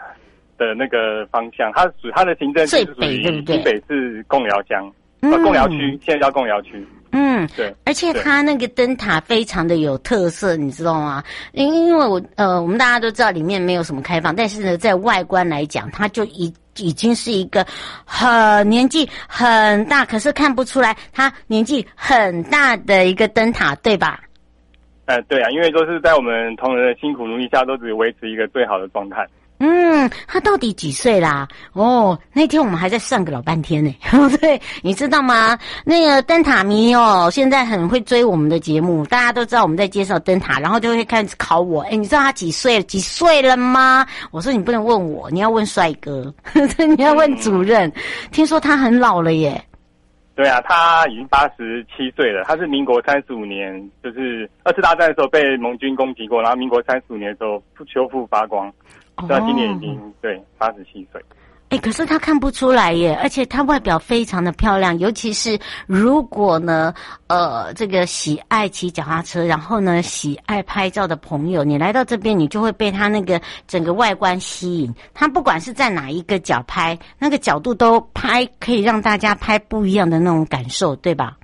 [0.67, 4.93] 的那个方向，它属它的行政区是属于新北市贡寮乡，
[5.23, 6.87] 呃，贡寮区，现在叫贡寮区。
[7.13, 11.25] 嗯，对，而且它那个灯塔非常的有特色，你知道吗？
[11.53, 17.67] 因因为我呃，我们大家都知道里面没有什么开放，但是呢，在外观来讲，它就已已经是一个
[18.05, 24.21] 很年纪很大，可是看不出来它年纪很大的一个灯塔，对吧？
[25.07, 29.27] 呃，对啊，因为都是在我们同仁的辛苦努力下，都只维持一个最好的状态。
[29.63, 31.47] 嗯，他到底几岁啦？
[31.75, 33.95] 哦，那天我们还在算个老半天呢。
[34.41, 35.59] 对，你知道吗？
[35.85, 41.83] 那个灯塔迷哦，现在很会追我们的节目，大家都知道我们在介绍灯塔，然后就会开始考我。
[41.83, 42.83] 哎，你知道他几岁？
[42.85, 44.07] 几岁了吗？
[44.31, 46.33] 我说你不能问我，你要问帅哥，
[46.97, 47.93] 你要问主任。
[48.33, 49.63] 听说他很老了耶。
[50.35, 52.45] 对啊，他已经八十七岁了。
[52.45, 58.73] 他是民国三十五年，就是二次大战的时候被盟军攻击过，然后民国三十五年的时候修复发光。
[59.29, 61.25] 到今年已经、哦、对八十七岁，
[61.71, 66.93] 哎，可是他看不出来耶，而且他外表非常的漂亮，尤其是如果呢，
[67.29, 74.93] 呃，这个喜爱骑脚踏车，然后呢喜爱拍照的朋友，你来到这边，你就会被他那个整个外观吸引。
[75.15, 81.37] 他不管是在哪一个角拍，那个角度都拍，可以让大家拍不一样的那种感受，对吧？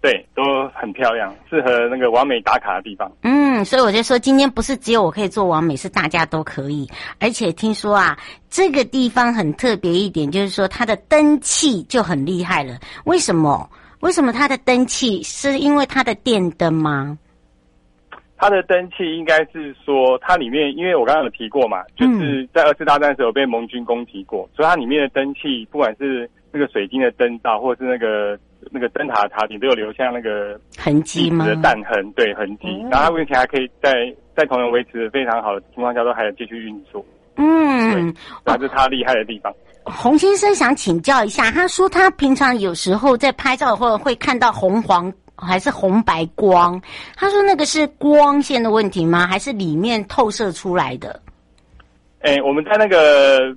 [0.00, 0.42] 对，都
[0.74, 3.10] 很漂亮，适合那个完美打卡的地方。
[3.22, 6.88] 嗯，所以我就说，今天不是只有我可以做完美，是大家都可以。
[7.18, 12.78] 而且听说啊，这个地方很特别一点，就是说它的灯器就很厉害了。
[13.04, 13.68] 为什么？
[14.00, 17.18] 为什么它的灯器是因为它的电灯吗？
[18.38, 28.38] 它的灯器应该是说，它里面，因为我刚刚有提过嘛，就是在二次大战的时候被盟军攻击过，所以它里面的灯器，不管是那个水晶的灯罩，或者是那个。
[28.70, 31.46] 那个灯塔的塔顶都有留下那个痕迹吗？
[31.46, 32.66] 的弹痕，对痕迹。
[32.68, 37.02] 嗯、然后它目前还可以在在同样维持的非常好的情况下，都还有继续运作。
[37.36, 39.50] 嗯，这是他厉害的地方。
[39.84, 46.78] 洪先生想请教一下，他说他平常有时候在拍照或者会看到红黄还是红白光，
[47.16, 49.26] 他说那个是光线的问题吗？
[49.26, 51.18] 还是里面透射出来的？
[52.20, 53.56] 哎、欸，我们在那个。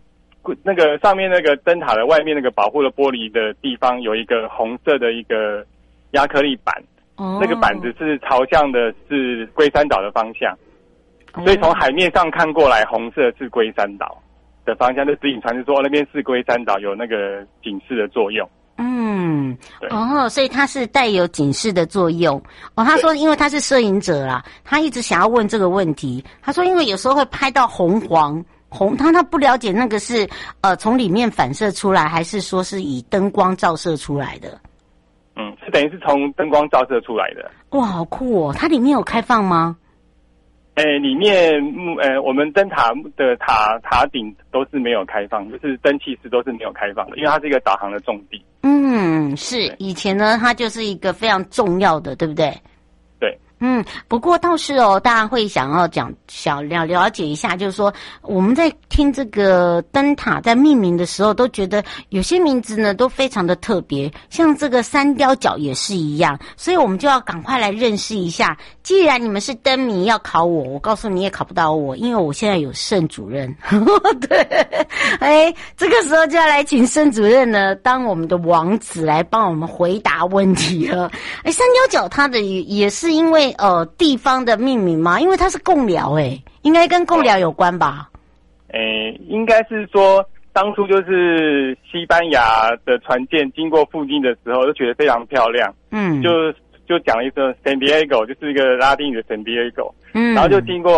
[0.62, 5.66] 那个上面那个灯塔的外面那个保护的玻璃的地方有一个红色的一个
[6.12, 6.76] 亚克力板，
[7.16, 10.54] 哦，那个板子是朝向的是龟山岛的方向，
[11.46, 14.22] 所以从海面上看过来，红色是龟山岛
[14.66, 18.46] 的方向，就指引船只说那边是龟山岛，有那个警示的作用。
[18.78, 22.36] 嗯，对哦，所以它是带有警示的作用。
[22.76, 26.22] 哦，他说因为他是摄影者啦，他一直想要问这个问题。
[26.42, 28.44] 他说因为有时候会拍到红黄。
[28.74, 30.28] 红，他他不了解那个是
[30.62, 34.60] 呃从里面反射出来，还是说是以灯光照射出来的？
[35.36, 37.50] 嗯，是等于是从灯光照射出来的。
[37.70, 38.54] 哇，好酷哦！
[38.54, 39.78] 它里面有开放吗？
[40.76, 48.44] 诶、欸，里面木呃，我们灯塔的塔塔顶都是没有开放，就是灯气室都是没有开放的，因为它是一个导航的重地。
[48.64, 52.52] 嗯，是以前呢，它就是一个非常重要的，对不对？
[53.66, 68.58] 嗯，不过倒是哦，大家会想要讲想了了解一下，就是说我们在听这个灯塔在命名的时候，都觉得有些名字呢都非常的特别，像这个三雕角也是一样，所以我们就要赶快来认识一下。
[68.84, 73.56] 既然你们是灯谜，要考我，我告诉你也考不到我，因为我现在有盛主任。
[74.28, 74.40] 对，
[75.22, 81.10] 哎，这个时候就要来请盛主任呢当我们的王子来帮我们回答问题了。
[81.44, 83.53] 哎，三雕角它的也是因为。
[83.58, 85.20] 呃，地方的命名吗？
[85.20, 88.10] 因为它是贡寮，哎，应该跟贡寮有关吧？
[88.70, 96.30] 诶、欸，应该是说当初就是西班牙的船舰经过附近的时候，就觉得非常漂亮，嗯，就
[96.88, 100.92] 就讲了一个 San Diego，就是一个拉丁语的 San Diego，嗯，然后就经过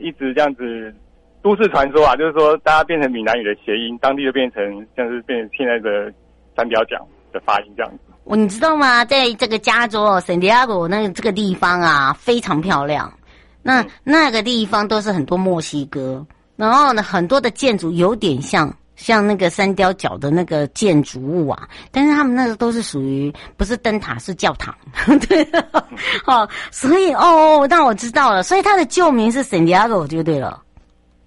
[0.00, 0.94] 一直这样子
[1.42, 6.12] 都市传说啊，就是说大家变成闽南语的谐音，当地就变成像是变成现在的
[6.56, 7.00] 三表奖
[7.32, 8.09] 的发音这样子。
[8.30, 9.04] 我你知道吗？
[9.04, 13.12] 在这个加州哦，San Diego 那个这个地方啊，非常漂亮。
[13.60, 16.24] 那那个地方都是很多墨西哥，
[16.54, 24.72] 然后呢，很多的建筑有点像像那个三雕角的那个建筑物啊，但是他们那个都是属于不是灯塔，是教堂。
[25.28, 25.44] 对，
[26.24, 30.62] 好， 所以哦，那我知道了，所以它的旧名是 San Diego 就对了。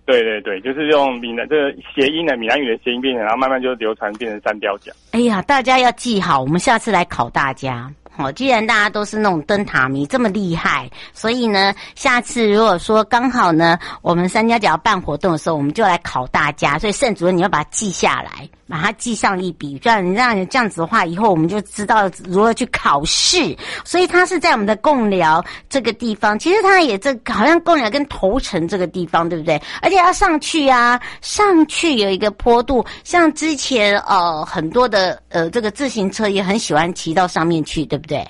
[0.05, 4.91] 对对对，就是用闽南这个谐音的闽南语的谐音变成，然后慢慢就流传变成三貂角。
[5.11, 7.89] 哎呀，大家要记好，我们下次来考大家。
[8.15, 16.77] 好，既然大家都是那种灯塔迷这么厉害，所以呢，下次如果说刚好呢，我们三家角要办活动的时候，我们就来考大家。
[16.77, 23.55] 所以盛主任，你要把它记下来，把它记上一笔，这样让这样子的话，以后我们就知道如何去考试。
[23.85, 29.61] 所以它是在我们的贡寮这个地方，其实它也这好像贡寮跟头城这个地方，对不对？
[29.83, 38.27] 而且要上去啊，上去有一个坡度，像之前呃很多的呃这个自行车也很喜欢骑到上面去，对不对？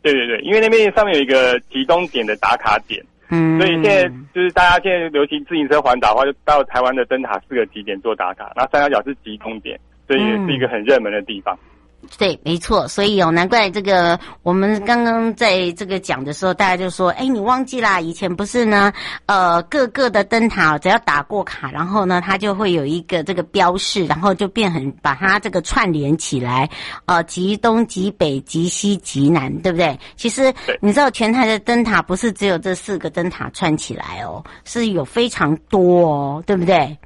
[0.00, 11.54] 对，对对，因为那边上面有一个集中点的打卡点，嗯，所以现在就是大家现在流行自行车环岛的话，就到台湾的灯塔四个极点做打卡，然后三角角是集中点，所以也是一个很热门的地方。
[11.54, 11.77] 嗯
[12.16, 18.92] 对，没错，所以哦，难怪这个我们刚刚在这个讲的时候，大家就说，哎，你忘记啦，以前不是呢，
[19.26, 26.68] 呃，各个的灯塔只要打过卡，然后呢，它就会有一个这个标示，然后就变很把它这个串联起来，
[27.06, 29.98] 呃，极东、极北、极西、极南，对不对？
[30.16, 36.96] 其实你知道，全台的灯塔不是只有这四个灯塔串起来哦，是有非常多哦，对不对？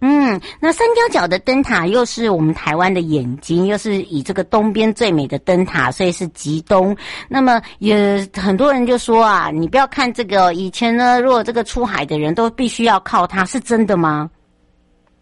[0.00, 6.96] 嗯，那三貂角的灯塔又是我们台湾的眼睛，又是以这个东边最美的灯塔，所以是极东。
[7.28, 14.30] 那么也很多人就说啊，你不要看这个，以前呢，如果这个出海的人都必须要靠它，是真的吗？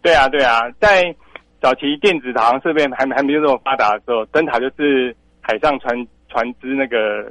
[0.03, 1.03] 对啊，对啊，在
[1.59, 5.95] 早期电子导航设备还还没有这么发达的时候，灯塔就是海上船
[6.29, 7.23] 船只那个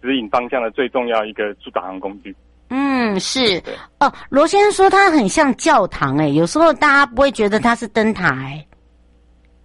[0.00, 2.34] 指引方向的最重要一个助导航工具。
[2.68, 3.62] 嗯，是
[4.00, 4.12] 哦。
[4.28, 8.66] 罗先生说它很像教堂，哎，有时候大家不会觉得它是灯塔，哎。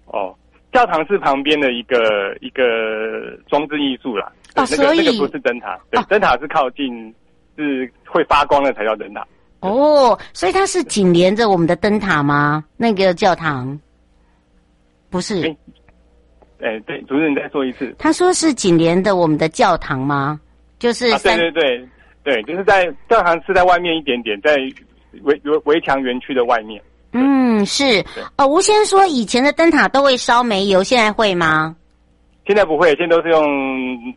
[0.06, 0.36] 哦，
[0.72, 4.32] 教堂是旁边的一个一个装置艺术啦。
[4.56, 7.14] 哦，那个、所以那个不是灯塔，对，灯、哦、塔是靠近，
[7.58, 9.26] 是会发光的才叫灯塔。
[9.62, 12.64] 哦，所以它是紧连着我们的灯塔吗？
[12.78, 13.80] 那个教堂
[15.10, 15.42] 不是？
[16.62, 17.96] 哎，对，主持人再说一次。
[17.98, 20.40] 他说是紧连着我们的教堂吗？
[20.78, 21.90] 就是、啊、对对对。
[22.24, 24.56] 对，就是在教堂是在外面一点点，在
[25.24, 26.82] 围围围墙园区的外面。
[27.14, 28.04] 嗯，是。
[28.38, 31.76] 哦，吴先生说以前的灯塔都会烧煤油，现在会吗？
[32.46, 33.44] 现在不会，现在都是用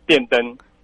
[0.07, 0.39] 电灯，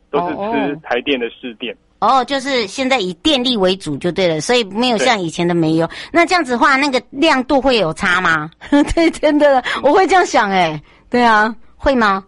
[0.09, 1.75] 都是吃台电的市电。
[1.99, 5.87] 哦，就是现在以电力为主就对了，所以没有像以前的煤油。
[6.11, 8.49] 那这样子的话，那个亮度会有差吗？
[8.95, 10.81] 对，真的，我会这样想哎。
[11.09, 12.23] 对啊，会吗？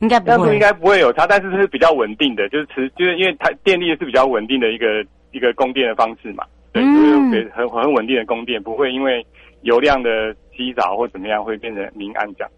[0.00, 9.26] 应该不会，那应该不会有差，但是是比较稳定的，就是持，就是因为它电力是比较稳定的一个一个供电的方式嘛，对，嗯、就是很很稳定的供电，不会因为
[9.62, 12.50] 油量的稀少或怎么样会变成明暗这样。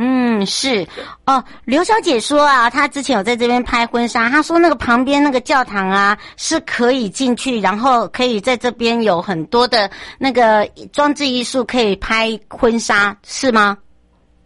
[0.00, 0.84] 嗯，是
[1.26, 1.42] 哦。
[1.64, 9.88] 刘小姐说啊，她之前有在这边拍婚纱，她说那个旁边那个教堂啊是可以进去，然后可以在这边有很多的
[10.18, 13.78] 那个装置艺术可以拍婚纱，是吗？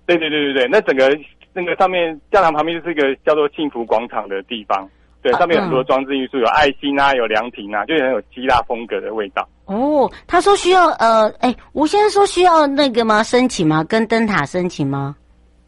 [0.04, 1.18] 对对对对对，那整个。
[1.54, 4.88] 那个上面教堂旁边就是一个叫做幸福广场的地方，
[5.22, 9.48] 对，上面有很多装置艺术，有爱心啊，有凉亭啊，就很有希腊风格的味道。
[9.66, 13.22] 哦，他说需要呃，哎，吴先生说需要那个吗？
[13.22, 13.84] 申请吗？
[13.84, 15.14] 跟灯塔申请吗？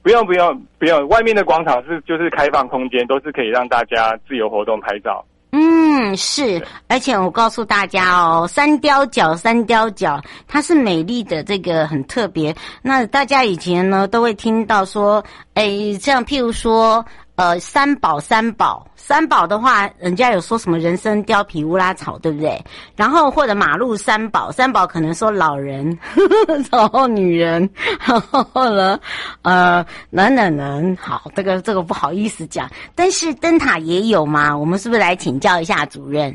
[0.02, 5.24] 不用不用不用，外面的广场是就是开放空间，都是可以让大家自由活动拍照。
[5.56, 12.52] 嗯，是，而且我告诉大家哦，三雕角，三雕角，它是美丽的，这个很特别。
[12.82, 15.22] 那大家以前呢都会听到说，
[15.54, 17.04] 诶，像譬如说。
[17.36, 22.56] 呃，三宝三宝三宝的话，人家有说什么人参、貂皮、乌拉草，对不对？
[22.96, 27.68] 然后或者马路三宝，三宝可能说老人，呵 呵然后女人，
[28.06, 29.00] 然后呢，
[29.42, 30.96] 呃，男男人。
[30.96, 34.56] 好，这个这个不好意思讲，但是灯塔也有嘛？
[34.56, 36.30] 我们是不是来请教一下主任？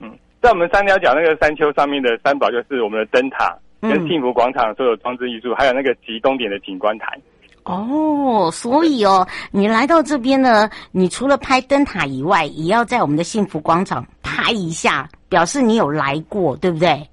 [0.00, 0.12] 嗯，
[0.42, 7.18] 在我们三貂角那个山丘上面的三宝，就是我们的灯塔跟幸福广场所有装置艺术，嗯、还有那个极东点的景观台。
[7.70, 17.08] 哦，所以哦，你来到这边呢，你除了拍灯塔以外，也要在我们的幸福广场拍一下，表示你有来过，对不对？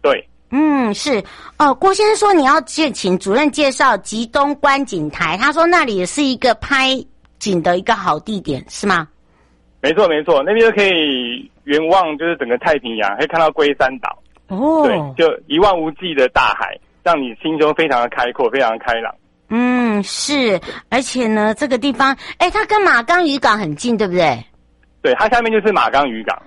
[0.00, 1.22] 对，嗯，是
[1.58, 1.74] 哦。
[1.74, 6.96] 郭先生说你要介请主任介绍吉东观景台，他说那里也是一个拍
[7.38, 9.06] 景的一个好地点，是吗？
[9.82, 14.18] 没错，没错，那边就可以远望，就是整个太平洋，可以看到龟山岛。
[14.48, 19.14] 哦，对，就一望无际的大海，让你心中非常的开阔，非常的开朗。
[19.50, 24.44] 嗯，是，而且呢，这个地方，哎，它跟马钢渔港很近，对不对？
[25.02, 26.40] 对，它下面就是马钢渔港。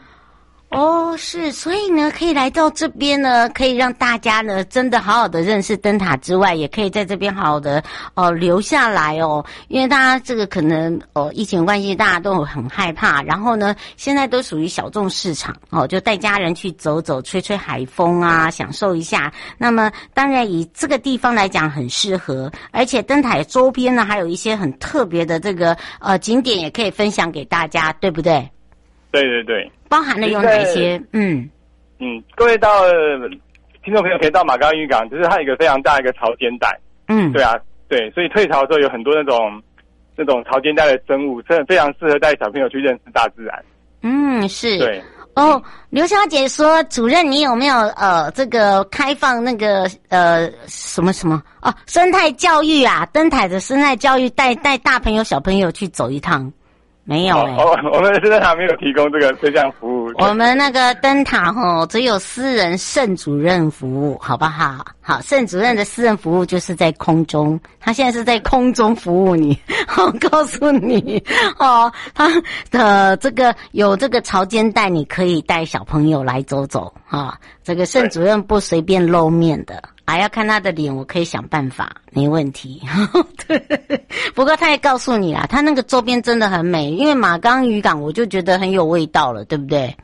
[0.74, 7.84] 哦，是，所以呢，可以来到这边呢，可以让大家呢，真的好好的认识灯塔之外，也可以在这边好好的
[8.16, 9.46] 哦、留下来哦。
[9.68, 13.22] 因为大家这个可能哦疫情关系，大家都很害怕。
[13.22, 19.32] 然后呢，现在都属于小众市场哦，就带家人去走走，吹吹海风啊，享受一下。
[19.60, 28.50] 那么当然以这个地方来讲很适合，而且灯塔周边呢还有一些很特别的这个呃景点，也可以分享给大家，对不对？
[29.14, 29.72] 对对对。
[29.88, 31.02] 包含了有哪些？
[31.14, 31.48] 嗯
[32.00, 32.70] 嗯，各位到
[33.84, 36.68] 听众朋友可以到马高渔港，就是它有一个非常大一个潮间带。
[37.08, 37.54] 嗯，对啊，
[37.88, 39.62] 对，所以退潮的时候有很多那种
[40.18, 43.64] 那种潮间带的生物，真的非常适合带小朋友去认识大自然。
[44.02, 44.80] 嗯，是。
[44.80, 45.02] 对
[45.36, 53.04] 哦，刘小姐说，主任你有没有呃这个开放那个呃什么什么哦、啊、生态教育啊？
[53.12, 56.52] 灯台的生态教育带带大朋友小朋友去走一趟。
[57.06, 60.12] 没有哎、欸哦， 我们的灯塔没有提供这个这项服务。
[60.20, 64.86] 我们那个灯塔吼，只有私人盛主任服务，好不好？
[65.02, 69.60] 好，盛主任的私人服务就是在空中，他现在是在空中服务你。
[69.98, 71.22] 我，告诉你
[71.60, 72.30] 哦，他
[72.72, 77.38] 的这个有这个潮间带，你可以带小朋友来走走啊。
[77.64, 79.82] 这个盛主任不随便露面的。
[80.06, 82.82] 还、啊、要看他的脸，我可以想办法，没问题。
[83.48, 83.58] 对，
[84.36, 89.96] 不过他也告诉你啦，他那个周边真的很美，因为马岗渔港，我就觉得很有味道了，对不对？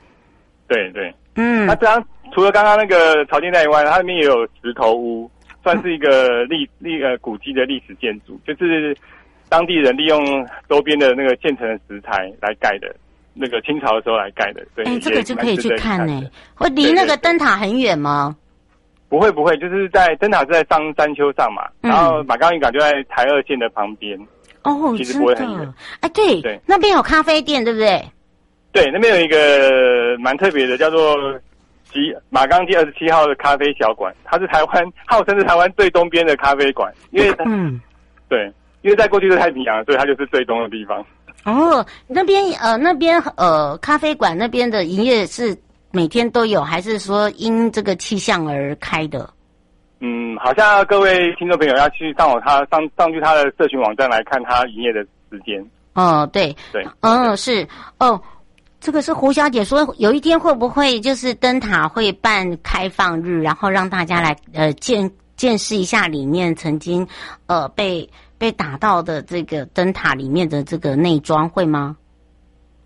[0.68, 1.66] 对对，嗯。
[1.66, 5.30] 那这样除了刚刚那个潮间带以外，它里面也有石头屋，
[5.64, 8.96] 算是一个历历呃古迹的历史建筑，就是
[9.50, 12.96] 当地人利用周边的那个现成的石材来盖的，
[13.34, 14.66] 那个清朝的时候来盖的。
[14.76, 16.24] 对，哎、欸，这个就可以去看呢。
[16.56, 18.36] 会离那个灯塔很远吗？
[19.10, 24.16] 不会不会，就是在灯塔是在上山丘上嘛，嗯、然后马岗渔港就在台二线的旁边。
[24.64, 25.74] 哦，其实不会很远。
[26.02, 28.06] 哎，对对，那边有咖啡店，对不对？
[28.72, 31.16] 对，那边有一个蛮特别的，叫做
[31.92, 37.82] 吉马岗第二十七号的咖啡小馆，它是台湾号称是台湾最东边的咖啡馆，因为嗯，
[38.28, 38.46] 对，
[38.84, 41.04] 因为在过去是太平洋，所以它就是最东的地方。
[41.46, 45.58] 哦，那边呃那边呃咖啡馆那边的营业是。
[45.92, 49.30] 每天都有，还是说因这个气象而开的？
[50.02, 55.66] 嗯，好像各位听众朋友要去上网，他上上去他的社群网站来看他营业的时间。
[55.94, 57.68] 哦，对对，嗯，是
[57.98, 58.22] 哦，
[58.80, 67.06] 这个是胡小姐说，有一天会不会就是灯塔会办开放日，然后让大家来呃见见识一下里面曾经
[67.48, 71.98] 呃被被打到的这个灯塔里面的这个内装会吗？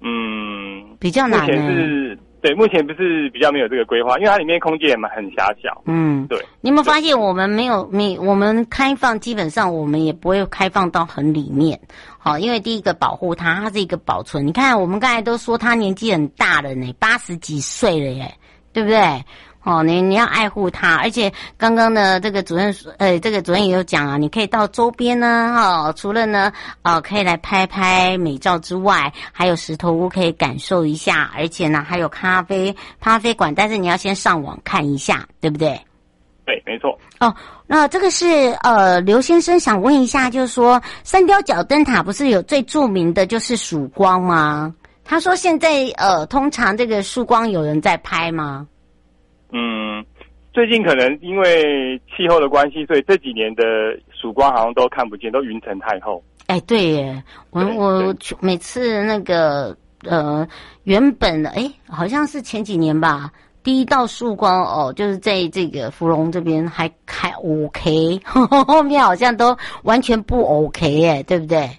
[0.01, 2.17] 嗯，比较难呢。
[2.43, 5.81] 对，目前不是比较没有这个规划，因为它里面空间也蛮很狭小。
[5.85, 6.37] 嗯，对。
[6.59, 11.79] 你有没有发现，我们没有没我们开放，基本上我们也不会开放到很里面。
[12.17, 14.45] 好，因为第一个保护它，它是一个保存。
[14.45, 18.29] 你看，我们刚才都说它年纪很大了呢，八十几岁了耶，
[18.73, 19.23] 对不对？
[19.63, 26.51] 哦，你你要爱护它，而且刚刚呢，这个主任说，呃，这个主任也有讲啊，你可以到周边呢，哈、哦，除了呢，
[26.81, 35.79] 呃，可以来拍拍美照之外，还有石头屋可以感受一下，而且呢，还有咖啡咖啡馆，但是你要先上网看一下，对不对？
[36.45, 36.99] 对，没错。
[37.21, 37.33] 哦，
[37.65, 38.25] 那这个是
[38.63, 44.75] 呃，刘先生想问一下，就是说三雕角灯塔不是有最著名的就是曙光吗？
[45.05, 48.67] 他说现在呃，通常这个曙光有人在拍吗？
[49.55, 50.03] 嗯，
[50.51, 53.63] 最近可能因为气候的关系，所以这几年的
[54.11, 56.21] 曙光好像都看不见，都云层太厚。
[56.47, 60.45] 哎，对耶，我我每次那个呃，
[60.83, 63.31] 原本哎，好像是前几年吧，
[63.63, 71.69] 第一道曙光哦，就是在这个芙蓉这边还还 OK，呵呵后面好像都完全不 OK 哎，对不对？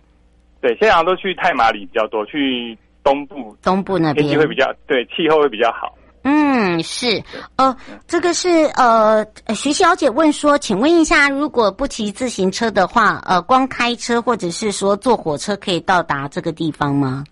[0.61, 5.95] 对，现在好像都去太麻里比较多，去东部东部那边天气会比较对，气候会比较好。
[6.25, 7.23] 嗯，是，
[7.57, 7.77] 呃，
[8.09, 17.23] 这个是呃，徐小姐问说，请问一下，如果不骑自行车的话，呃，光开车或者是说坐火车可以到达这个地方吗？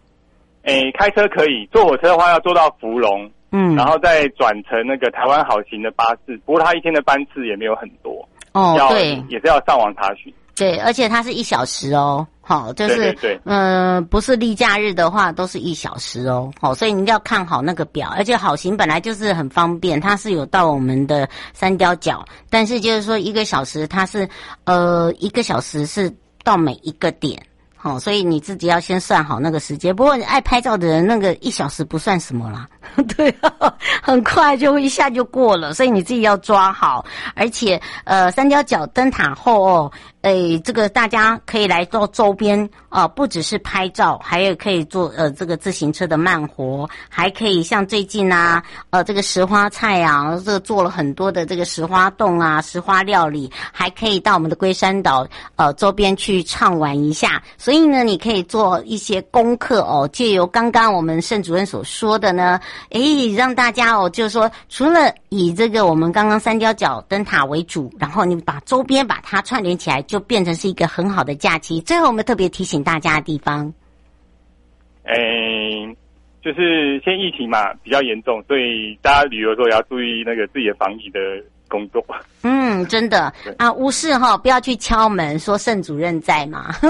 [0.64, 10.32] 诶，开车可以，坐火车的话要坐到芙蓉，嗯，然后再转乘那个台湾好行的巴士，不过它一天的班次也没有很多，哦，对，也是要上网查询。
[10.54, 24.28] 对，而且它是一小时哦，好，就是，嗯、呃，不是例假日的话，都是一小时哦，好，所以你要看好那个表，而且好行本来就是很方便，它是有到我们的三貂角，但是就是说一个小时，它是，
[24.64, 27.42] 呃，一个小时是到每一个点。
[27.74, 29.96] 好，所以你自己要先算好那个时间。
[29.96, 32.68] 不过你爱拍照的人，那个一小时不算什么啦，
[33.16, 35.74] 对啊，很快就会一下就过了。
[35.74, 37.04] 所以你自己要抓好。
[37.34, 39.92] 而且，呃，三貂角灯塔后哦，
[40.22, 57.42] 诶，这个大家可以来到周边啊，不只是拍照，还有可以做呃这个自行车的慢活，还可以像最近啊，呃，这个石花菜啊，这做了很多的这个石花冻啊，石花料理，还可以到我们的龟山岛呃周边去畅玩一下。
[57.58, 62.60] 所以呢，你可以做一些功课哦，借由刚刚我们盛主任所说的呢，
[62.90, 71.80] 诶，让大家哦，就是说，除了以这个我们刚刚三貂角灯塔为主，然后你把周边把它串联起来，就变成是一个很好的假期。
[71.80, 73.72] 最后，我们特别提醒大家的地方，
[75.04, 75.96] 嗯，
[76.42, 81.18] 就是现在疫情嘛比较严重，所以大家旅游的时候也要注意那个自己的防疫的。
[81.72, 82.04] 工作，
[82.42, 86.74] 嗯，真的啊，无事哈，不要去敲门说盛主任在吗？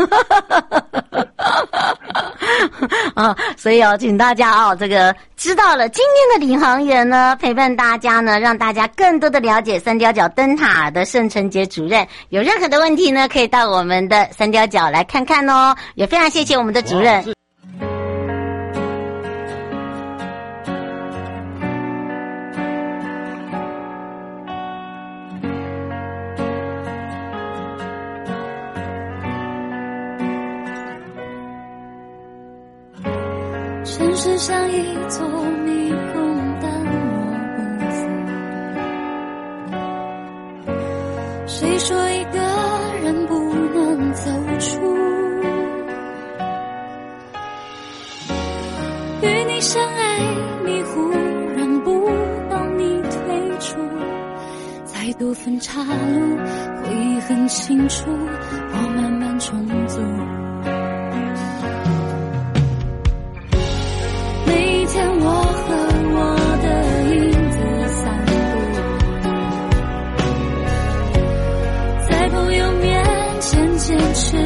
[3.14, 12.04] 啊，所以哦，请大家哦，这个知道了，今天的领航员呢，陪伴大家呢，让大家更多的了解三貂角灯塔的盛成杰主任。
[12.30, 15.76] 有任何的问题呢，可以到我们的三貂角来看看哦。
[15.94, 17.24] 也非常谢谢我们的主任。
[34.38, 35.24] 像一座
[35.64, 36.20] 迷宫，
[36.61, 37.01] 但我
[37.55, 38.01] 不走。
[41.47, 42.38] 谁说一个
[43.05, 44.22] 人不能走
[44.59, 44.80] 出？
[49.22, 50.18] 与你相爱，
[50.64, 51.12] 迷糊，
[51.57, 52.09] 让不
[52.51, 53.78] 到你退出。
[54.84, 56.36] 再多分岔路，
[56.82, 60.01] 回忆很清楚，我慢慢重组。
[64.93, 65.72] 天我和
[66.14, 66.20] 我
[66.62, 66.66] 的
[67.16, 67.20] 影
[67.51, 67.57] 子
[67.88, 68.30] 散步
[72.11, 72.93] 在朋友面
[73.40, 74.36] 前坚持